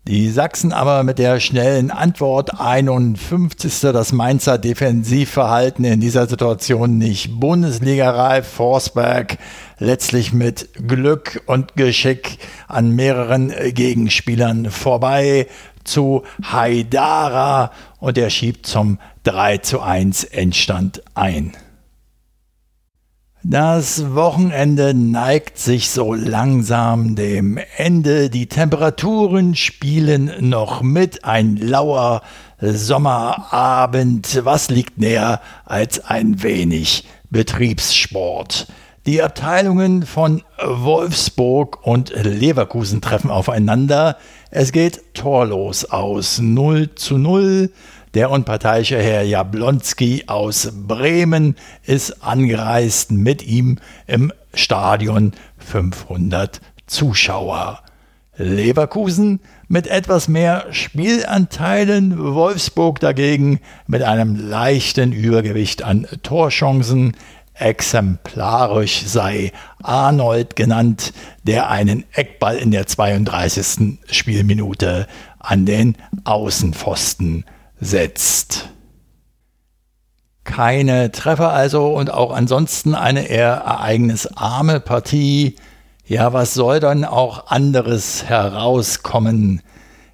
Die 0.05 0.29
Sachsen 0.31 0.73
aber 0.73 1.03
mit 1.03 1.17
der 1.17 1.39
schnellen 1.39 1.89
Antwort 1.89 2.59
51. 2.59 3.79
Das 3.79 4.11
Mainzer 4.11 4.57
Defensivverhalten 4.57 5.85
in 5.85 6.01
dieser 6.01 6.27
Situation 6.27 6.97
nicht 6.97 7.39
Bundesliga-reif. 7.39 8.45
Forsberg 8.45 9.37
letztlich 9.79 10.33
mit 10.33 10.67
Glück 10.85 11.41
und 11.45 11.77
Geschick 11.77 12.39
an 12.67 12.91
mehreren 12.91 13.53
Gegenspielern 13.73 14.71
vorbei 14.71 15.47
zu 15.85 16.23
Haidara 16.51 17.71
und 18.01 18.17
er 18.17 18.29
schiebt 18.29 18.67
zum 18.67 18.99
3 19.23 19.59
zu 19.59 19.79
1 19.79 20.25
Endstand 20.25 21.01
ein. 21.15 21.53
Das 23.45 24.15
Wochenende 24.15 24.93
neigt 24.93 25.57
sich 25.57 25.89
so 25.89 26.13
langsam 26.13 27.15
dem 27.17 27.59
Ende. 27.75 28.29
Die 28.29 28.47
Temperaturen 28.47 29.53
spielen 29.55 30.31
noch 30.39 30.81
mit. 30.81 31.25
Ein 31.25 31.57
lauer 31.57 32.21
Sommerabend. 32.61 34.45
Was 34.45 34.69
liegt 34.69 34.97
näher 34.97 35.41
als 35.65 36.05
ein 36.05 36.41
wenig 36.41 37.05
Betriebssport? 37.31 38.67
Die 39.05 39.21
Abteilungen 39.21 40.05
von 40.05 40.43
Wolfsburg 40.65 41.85
und 41.85 42.13
Leverkusen 42.15 43.01
treffen 43.01 43.29
aufeinander. 43.29 44.15
Es 44.51 44.71
geht 44.71 45.13
torlos 45.13 45.83
aus 45.83 46.39
0 46.39 46.95
zu 46.95 47.17
0. 47.17 47.69
Der 48.13 48.29
unparteiische 48.29 49.01
Herr 49.01 49.23
Jablonski 49.23 50.25
aus 50.27 50.71
Bremen 50.71 51.55
ist 51.83 52.23
angereist 52.23 53.09
mit 53.09 53.41
ihm 53.41 53.79
im 54.05 54.31
Stadion 54.53 55.31
500 55.57 56.61
Zuschauer. 56.85 57.81
Leverkusen 58.37 59.39
mit 59.67 59.87
etwas 59.87 60.27
mehr 60.27 60.67
Spielanteilen, 60.69 62.35
Wolfsburg 62.35 62.99
dagegen 62.99 63.59
mit 63.87 64.03
einem 64.03 64.35
leichten 64.35 65.11
Übergewicht 65.11 65.81
an 65.81 66.05
Torchancen. 66.21 67.17
Exemplarisch 67.55 69.05
sei 69.07 69.51
Arnold 69.81 70.55
genannt, 70.55 71.13
der 71.41 71.71
einen 71.71 72.03
Eckball 72.13 72.57
in 72.57 72.69
der 72.69 72.85
32. 72.85 73.97
Spielminute 74.11 75.07
an 75.39 75.65
den 75.65 75.95
Außenpfosten 76.25 77.45
setzt. 77.85 78.69
Keine 80.43 81.11
Treffer 81.11 81.53
also 81.53 81.87
und 81.87 82.11
auch 82.11 82.33
ansonsten 82.33 82.95
eine 82.95 83.27
eher 83.27 83.53
ereignisarme 83.53 84.79
Partie. 84.79 85.55
Ja, 86.05 86.33
was 86.33 86.53
soll 86.53 86.79
dann 86.79 87.05
auch 87.05 87.47
anderes 87.47 88.25
herauskommen? 88.25 89.61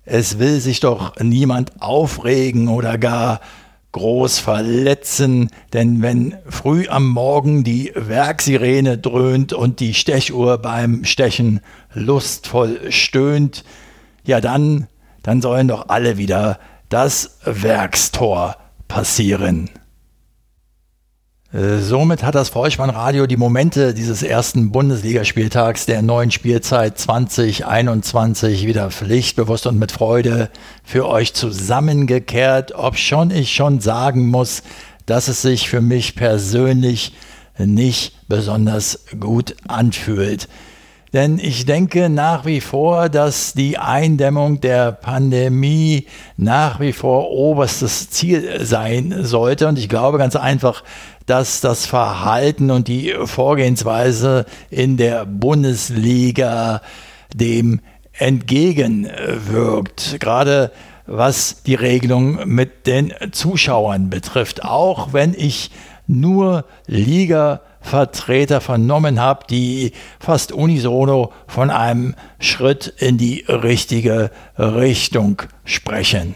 Es 0.06 0.40
will 0.40 0.60
sich 0.60 0.80
doch 0.80 1.20
niemand 1.20 1.82
aufregen 1.82 2.68
oder 2.68 2.98
gar 2.98 3.42
groß 3.92 4.40
verletzen, 4.40 5.50
denn 5.74 6.02
wenn 6.04 6.36
früh 6.48 6.88
am 6.88 7.08
Morgen 7.08 7.64
die 7.64 7.92
Werksirene 7.96 9.00
dröhnt 9.00 9.52
und 9.52 9.80
die 9.80 9.96
Stechuhr 9.96 10.60
beim 10.60 11.06
Stechen 11.06 11.60
lustvoll 11.94 12.92
stöhnt, 12.92 13.64
ja 14.24 14.42
dann, 14.42 14.88
dann 15.24 15.42
sollen 15.42 15.68
doch 15.68 15.90
alle 15.90 16.18
wieder 16.18 16.60
das 16.90 17.38
Werkstor 17.46 18.58
passieren. 18.88 19.70
Äh, 21.52 21.80
somit 21.80 22.24
hat 22.24 22.36
das 22.36 22.50
Feuchtmann-Radio 22.50 23.26
die 23.26 23.38
Momente 23.38 23.96
dieses 23.96 24.22
ersten 24.22 24.72
Bundesligaspieltags 24.72 25.88
der 25.88 26.04
neuen 26.04 26.30
Spielzeit 26.30 27.00
2021 27.00 28.68
wieder 28.68 28.92
pflichtbewusst 28.92 29.66
und 29.66 29.80
mit 29.80 29.92
Freude 29.92 30.50
für 30.84 31.08
euch 31.08 31.34
zusammengekehrt, 31.34 32.74
ob 32.74 32.98
schon 32.98 33.32
ich 33.32 33.54
schon 33.54 33.80
sagen 33.80 34.28
muss, 34.28 34.62
dass 35.08 35.28
es 35.28 35.42
sich 35.42 35.70
für 35.70 35.82
mich 35.82 36.16
persönlich 36.16 37.14
nicht 37.58 38.28
besonders 38.28 39.06
gut 39.20 39.56
anfühlt. 39.68 40.48
Denn 41.12 41.40
ich 41.40 41.66
denke 41.66 42.10
nach 42.10 42.46
wie 42.46 42.62
vor, 42.62 43.10
dass 43.10 43.54
die 43.54 43.80
Eindämmung 43.80 44.62
der 44.62 44.92
Pandemie 44.92 46.06
nach 46.38 46.80
wie 46.80 46.94
vor 46.94 47.32
oberstes 47.32 48.12
Ziel 48.12 48.64
sein 48.64 49.16
sollte. 49.22 49.68
Und 49.68 49.80
ich 49.80 49.90
glaube 49.90 50.20
ganz 50.20 50.36
einfach, 50.36 50.84
dass 51.26 51.62
das 51.62 51.88
Verhalten 51.88 52.70
und 52.70 52.88
die 52.88 53.16
Vorgehensweise 53.26 54.46
in 54.70 54.98
der 54.98 55.26
Bundesliga 55.26 56.82
dem 57.34 57.82
entgegenwirkt. 58.14 60.18
Gerade 60.20 60.72
was 61.08 61.64
die 61.64 61.76
Regelung 61.76 62.48
mit 62.48 62.86
den 62.86 63.14
Zuschauern 63.32 64.12
betrifft. 64.12 64.64
Auch 64.64 65.12
wenn 65.12 65.34
ich 65.34 65.72
nur 66.06 66.66
Liga 66.86 67.62
Vertreter 67.82 68.62
vernommen 68.62 69.20
habe, 69.20 69.46
die 69.50 69.94
fast 70.20 70.52
unisono 70.52 71.32
von 71.48 71.70
einem 71.70 72.16
Schritt 72.40 72.94
in 72.98 73.18
die 73.18 73.46
richtige 73.48 74.32
Richtung 74.58 75.42
sprechen. 75.64 76.36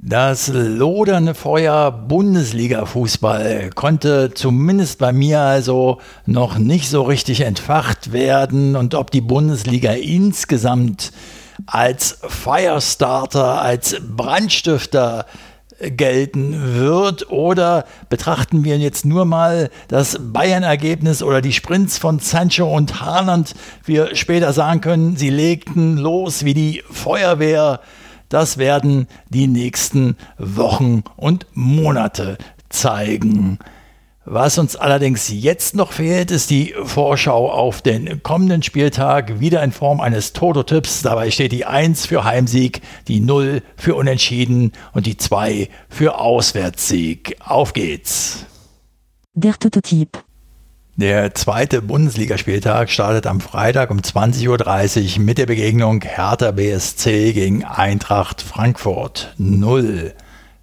Das 0.00 0.46
lodernde 0.48 1.34
Feuer 1.34 1.90
Bundesliga-Fußball 1.90 3.70
konnte 3.74 4.32
zumindest 4.32 5.00
bei 5.00 5.12
mir 5.12 5.40
also 5.40 5.98
noch 6.24 6.56
nicht 6.56 6.88
so 6.88 7.02
richtig 7.02 7.40
entfacht 7.40 8.12
werden 8.12 8.76
und 8.76 8.94
ob 8.94 9.10
die 9.10 9.20
Bundesliga 9.20 9.90
insgesamt 9.90 11.10
als 11.66 12.20
Firestarter, 12.28 13.60
als 13.60 13.96
Brandstifter 14.00 15.26
gelten 15.80 16.74
wird? 16.74 17.30
Oder 17.30 17.84
betrachten 18.08 18.64
wir 18.64 18.78
jetzt 18.78 19.04
nur 19.04 19.24
mal 19.24 19.70
das 19.88 20.18
Bayern-Ergebnis 20.20 21.22
oder 21.22 21.40
die 21.40 21.52
Sprints 21.52 21.98
von 21.98 22.18
Sancho 22.18 22.74
und 22.74 23.00
Haaland? 23.00 23.54
Wir 23.84 24.14
später 24.16 24.52
sagen 24.52 24.80
können, 24.80 25.16
sie 25.16 25.30
legten 25.30 25.96
los 25.96 26.44
wie 26.44 26.54
die 26.54 26.82
Feuerwehr. 26.90 27.80
Das 28.28 28.58
werden 28.58 29.08
die 29.30 29.46
nächsten 29.46 30.16
Wochen 30.38 31.02
und 31.16 31.46
Monate 31.54 32.38
zeigen. 32.68 33.58
Was 34.30 34.58
uns 34.58 34.76
allerdings 34.76 35.30
jetzt 35.30 35.74
noch 35.74 35.92
fehlt, 35.92 36.30
ist 36.30 36.50
die 36.50 36.74
Vorschau 36.84 37.50
auf 37.50 37.80
den 37.80 38.22
kommenden 38.22 38.62
Spieltag, 38.62 39.40
wieder 39.40 39.62
in 39.62 39.72
Form 39.72 40.02
eines 40.02 40.34
Toto-Tipps. 40.34 41.00
Dabei 41.00 41.30
steht 41.30 41.50
die 41.52 41.64
1 41.64 42.04
für 42.04 42.24
Heimsieg, 42.24 42.82
die 43.08 43.20
0 43.20 43.62
für 43.78 43.94
Unentschieden 43.94 44.72
und 44.92 45.06
die 45.06 45.16
2 45.16 45.70
für 45.88 46.20
Auswärtssieg. 46.20 47.38
Auf 47.42 47.72
geht's! 47.72 48.44
Der 49.32 49.54
Toto-Tipp. 49.58 50.22
Der 50.96 51.34
zweite 51.34 51.80
Bundesligaspieltag 51.80 52.90
startet 52.90 53.26
am 53.26 53.40
Freitag 53.40 53.90
um 53.90 54.00
20.30 54.00 55.16
Uhr 55.16 55.24
mit 55.24 55.38
der 55.38 55.46
Begegnung 55.46 56.02
Hertha 56.02 56.50
BSC 56.50 57.32
gegen 57.32 57.64
Eintracht 57.64 58.42
Frankfurt 58.42 59.32
0. 59.38 60.12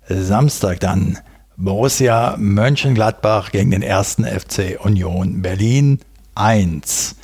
Samstag 0.07 0.79
dann 0.81 1.17
Borussia 1.57 2.35
Mönchengladbach 2.37 3.51
gegen 3.51 3.71
den 3.71 3.81
ersten 3.81 4.25
FC 4.25 4.77
Union 4.83 5.41
Berlin 5.41 5.99
1. 6.35 7.15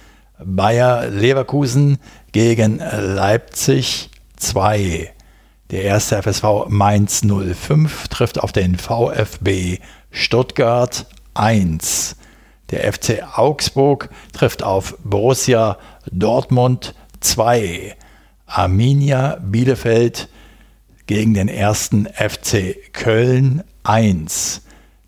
Bayer 0.44 1.10
Leverkusen 1.10 1.98
gegen 2.32 2.78
Leipzig 2.78 4.10
2. 4.38 5.12
Der 5.70 5.84
erste 5.84 6.24
FSV 6.24 6.68
Mainz 6.70 7.24
05 7.24 8.08
trifft 8.08 8.40
auf 8.40 8.54
den 8.54 8.78
VfB 8.78 9.80
Stuttgart 10.12 11.08
1. 11.34 12.16
Der 12.70 12.92
FC 12.92 13.24
Augsburg 13.36 14.10
trifft 14.32 14.64
auf 14.64 14.98
Borussia 15.04 15.78
Dortmund 16.10 16.96
2. 17.20 17.98
Arminia 18.46 19.40
Bielefeld 19.42 20.30
gegen 21.06 21.34
den 21.34 21.50
ersten 21.50 22.06
FC 22.06 22.94
Köln 22.94 23.64
1. 23.84 24.62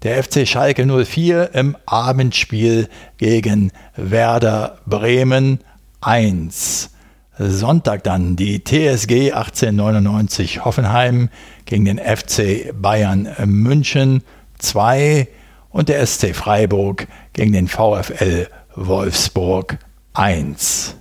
Der 0.04 0.22
FC 0.24 0.48
Schalke 0.48 0.86
04 0.86 1.54
im 1.54 1.78
Abendspiel 1.86 2.90
gegen 3.18 3.72
Werder 3.96 4.80
Bremen 4.86 5.60
1. 6.02 6.90
Sonntag 7.38 8.04
dann 8.04 8.36
die 8.36 8.64
TSG 8.64 9.32
1899 9.32 10.66
Hoffenheim 10.66 11.30
gegen 11.66 11.86
den 11.86 11.98
FC 11.98 12.74
Bayern 12.80 13.28
München 13.46 14.24
2 14.60 15.28
und 15.70 15.90
der 15.90 16.06
SC 16.06 16.36
Freiburg 16.36 17.08
gegen 17.34 17.54
den 17.54 17.68
VfL 17.68 18.48
Wolfsburg 18.76 19.80
1. 20.14 20.96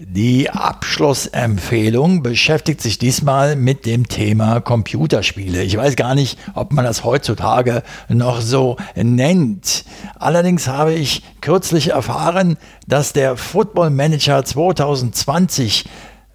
Die 0.00 0.48
Abschlussempfehlung 0.48 2.22
beschäftigt 2.22 2.80
sich 2.80 2.98
diesmal 2.98 3.56
mit 3.56 3.84
dem 3.84 4.06
Thema 4.06 4.60
Computerspiele. 4.60 5.64
Ich 5.64 5.76
weiß 5.76 5.96
gar 5.96 6.14
nicht, 6.14 6.38
ob 6.54 6.72
man 6.72 6.84
das 6.84 7.02
heutzutage 7.02 7.82
noch 8.08 8.40
so 8.40 8.76
nennt. 8.94 9.84
Allerdings 10.16 10.68
habe 10.68 10.94
ich 10.94 11.24
kürzlich 11.40 11.90
erfahren, 11.90 12.58
dass 12.86 13.12
der 13.12 13.36
Football 13.36 13.90
Manager 13.90 14.44
2020 14.44 15.86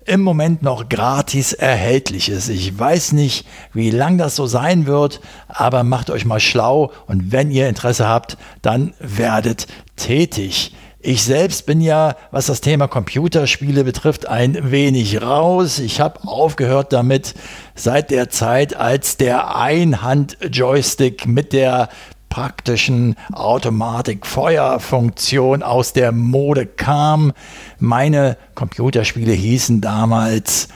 im 0.04 0.19
Moment 0.19 0.62
noch 0.62 0.89
gratis 0.89 1.54
erhältlich 1.54 2.28
ist. 2.28 2.49
Ich 2.49 2.78
weiß 2.78 3.13
nicht, 3.13 3.47
wie 3.71 3.91
lang 3.91 4.17
das 4.17 4.36
so 4.36 4.45
sein 4.45 4.88
wird, 4.88 5.21
aber 5.47 5.86
macht 5.86 6.10
euch 6.10 6.26
mal 6.26 6.41
schlau 6.41 6.91
und 7.08 7.32
wenn 7.32 7.49
ihr 7.49 7.69
Interesse 7.69 8.10
habt, 8.10 8.38
dann 8.62 8.93
werdet 8.99 9.67
tätig. 9.95 10.73
Ich 11.06 11.26
selbst 11.26 11.66
bin 11.66 11.82
ja, 11.82 12.16
was 12.32 12.46
das 12.46 12.62
Thema 12.62 12.88
Computerspiele 12.88 13.84
betrifft, 13.84 14.30
ein 14.30 14.72
wenig 14.72 15.22
raus. 15.22 15.80
Ich 15.80 16.00
habe 16.00 16.26
aufgehört 16.26 16.94
damit 16.94 17.34
seit 17.76 18.10
der 18.10 18.30
Zeit, 18.30 18.78
als 18.78 19.18
der 19.18 19.58
Einhand-Joystick 19.58 21.28
mit 21.28 21.52
der 21.52 21.89
praktischen 22.30 23.18
Automatik-Feuerfunktion 23.34 25.62
aus 25.62 25.92
der 25.92 26.13
Mode 26.13 26.68
kam. 26.68 27.34
Meine 27.80 28.38
Computerspiele 28.56 29.34
hießen 29.34 29.82
damals 29.82 30.70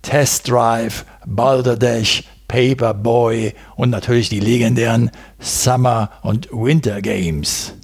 Test 0.00 0.48
Drive, 0.48 1.04
Balderdash, 1.26 2.24
Paperboy 2.48 3.52
und 3.76 3.90
natürlich 3.90 4.30
die 4.30 4.40
legendären 4.40 5.10
Summer 5.38 6.08
und 6.22 6.48
Winter 6.50 7.02
Games. 7.02 7.74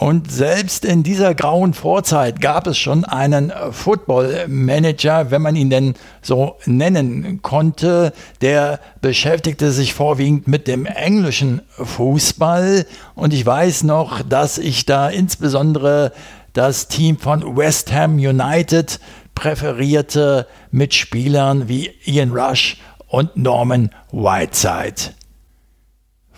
Und 0.00 0.32
selbst 0.32 0.86
in 0.86 1.02
dieser 1.02 1.34
grauen 1.34 1.74
Vorzeit 1.74 2.40
gab 2.40 2.66
es 2.66 2.78
schon 2.78 3.04
einen 3.04 3.52
Football 3.70 4.46
Manager, 4.48 5.30
wenn 5.30 5.42
man 5.42 5.56
ihn 5.56 5.68
denn 5.68 5.92
so 6.22 6.56
nennen 6.64 7.42
konnte. 7.42 8.14
Der 8.40 8.80
beschäftigte 9.02 9.70
sich 9.72 9.92
vorwiegend 9.92 10.48
mit 10.48 10.68
dem 10.68 10.86
englischen 10.86 11.60
Fußball. 11.76 12.86
Und 13.14 13.34
ich 13.34 13.44
weiß 13.44 13.82
noch, 13.82 14.22
dass 14.22 14.56
ich 14.56 14.86
da 14.86 15.10
insbesondere 15.10 16.12
das 16.54 16.88
Team 16.88 17.18
von 17.18 17.58
West 17.58 17.92
Ham 17.92 18.14
United 18.14 19.00
präferierte 19.34 20.46
mit 20.70 20.94
Spielern 20.94 21.68
wie 21.68 21.90
Ian 22.06 22.32
Rush 22.32 22.78
und 23.06 23.36
Norman 23.36 23.90
Whiteside. 24.12 25.12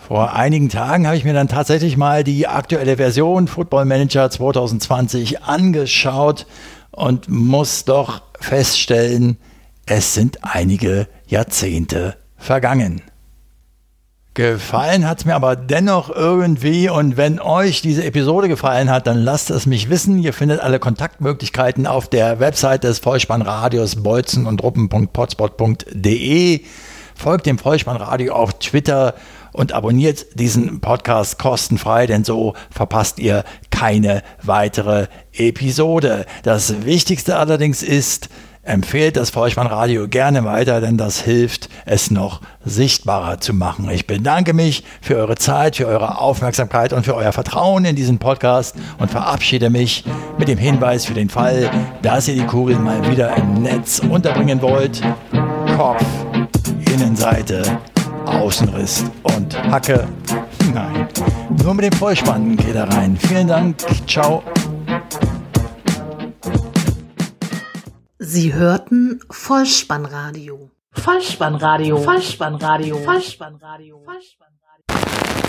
Vor 0.07 0.33
einigen 0.33 0.67
Tagen 0.67 1.07
habe 1.07 1.15
ich 1.15 1.23
mir 1.23 1.33
dann 1.33 1.47
tatsächlich 1.47 1.95
mal 1.95 2.25
die 2.25 2.45
aktuelle 2.45 2.97
Version 2.97 3.47
Football 3.47 3.85
Manager 3.85 4.29
2020 4.29 5.43
angeschaut 5.43 6.45
und 6.91 7.29
muss 7.29 7.85
doch 7.85 8.21
feststellen, 8.37 9.37
es 9.85 10.13
sind 10.13 10.39
einige 10.41 11.07
Jahrzehnte 11.27 12.17
vergangen. 12.35 13.01
Gefallen 14.33 15.07
hat 15.07 15.19
es 15.19 15.25
mir 15.25 15.35
aber 15.35 15.55
dennoch 15.55 16.09
irgendwie 16.09 16.89
und 16.89 17.15
wenn 17.15 17.39
euch 17.39 17.81
diese 17.81 18.03
Episode 18.03 18.49
gefallen 18.49 18.89
hat, 18.89 19.07
dann 19.07 19.19
lasst 19.19 19.51
es 19.51 19.65
mich 19.65 19.89
wissen. 19.89 20.19
Ihr 20.19 20.33
findet 20.33 20.59
alle 20.59 20.79
Kontaktmöglichkeiten 20.79 21.87
auf 21.87 22.09
der 22.09 22.41
Website 22.41 22.83
des 22.83 22.99
Vollspannradios 22.99 24.03
bolzen 24.03 24.47
und 24.47 24.61
ruppen.potspot.de. 24.63 26.59
Folgt 27.15 27.45
dem 27.45 27.57
Vollspannradio 27.57 28.33
auf 28.33 28.59
Twitter 28.59 29.13
und 29.53 29.71
abonniert 29.71 30.25
diesen 30.39 30.81
Podcast 30.81 31.39
kostenfrei, 31.39 32.07
denn 32.07 32.23
so 32.23 32.53
verpasst 32.69 33.19
ihr 33.19 33.43
keine 33.69 34.23
weitere 34.41 35.07
Episode. 35.33 36.25
Das 36.43 36.85
Wichtigste 36.85 37.37
allerdings 37.37 37.83
ist, 37.83 38.29
empfehlt 38.63 39.17
das 39.17 39.29
Feuchtmann 39.29 39.67
Radio 39.67 40.07
gerne 40.07 40.45
weiter, 40.45 40.79
denn 40.79 40.97
das 40.97 41.21
hilft, 41.21 41.69
es 41.85 42.11
noch 42.11 42.39
sichtbarer 42.63 43.39
zu 43.41 43.53
machen. 43.53 43.89
Ich 43.89 44.07
bedanke 44.07 44.53
mich 44.53 44.83
für 45.01 45.17
eure 45.17 45.35
Zeit, 45.35 45.75
für 45.75 45.85
eure 45.85 46.17
Aufmerksamkeit 46.17 46.93
und 46.93 47.03
für 47.03 47.15
euer 47.15 47.33
Vertrauen 47.33 47.83
in 47.83 47.95
diesen 47.95 48.19
Podcast 48.19 48.75
und 48.99 49.11
verabschiede 49.11 49.69
mich 49.69 50.05
mit 50.37 50.47
dem 50.47 50.57
Hinweis 50.57 51.05
für 51.05 51.13
den 51.13 51.29
Fall, 51.29 51.69
dass 52.01 52.27
ihr 52.29 52.35
die 52.35 52.45
Kugel 52.45 52.79
mal 52.79 53.09
wieder 53.11 53.35
im 53.35 53.63
Netz 53.63 53.99
unterbringen 53.99 54.61
wollt. 54.61 55.01
Kopf, 55.75 56.05
Innenseite, 56.89 57.63
Außenriss 58.25 59.05
und 59.23 59.57
Hacke. 59.71 60.07
Nein, 60.73 61.07
nur 61.63 61.73
mit 61.73 61.85
dem 61.85 61.93
Vollspann 61.93 62.55
geht 62.55 62.75
er 62.75 62.89
rein. 62.89 63.17
Vielen 63.17 63.47
Dank, 63.47 63.77
ciao. 64.07 64.43
Sie 68.19 68.53
hörten 68.53 69.19
Vollspannradio. 69.29 70.71
Vollspannradio. 70.91 71.97
Vollspannradio. 71.97 72.97
Vollspannradio. 72.97 74.01
Vollspannradio. 74.05 75.42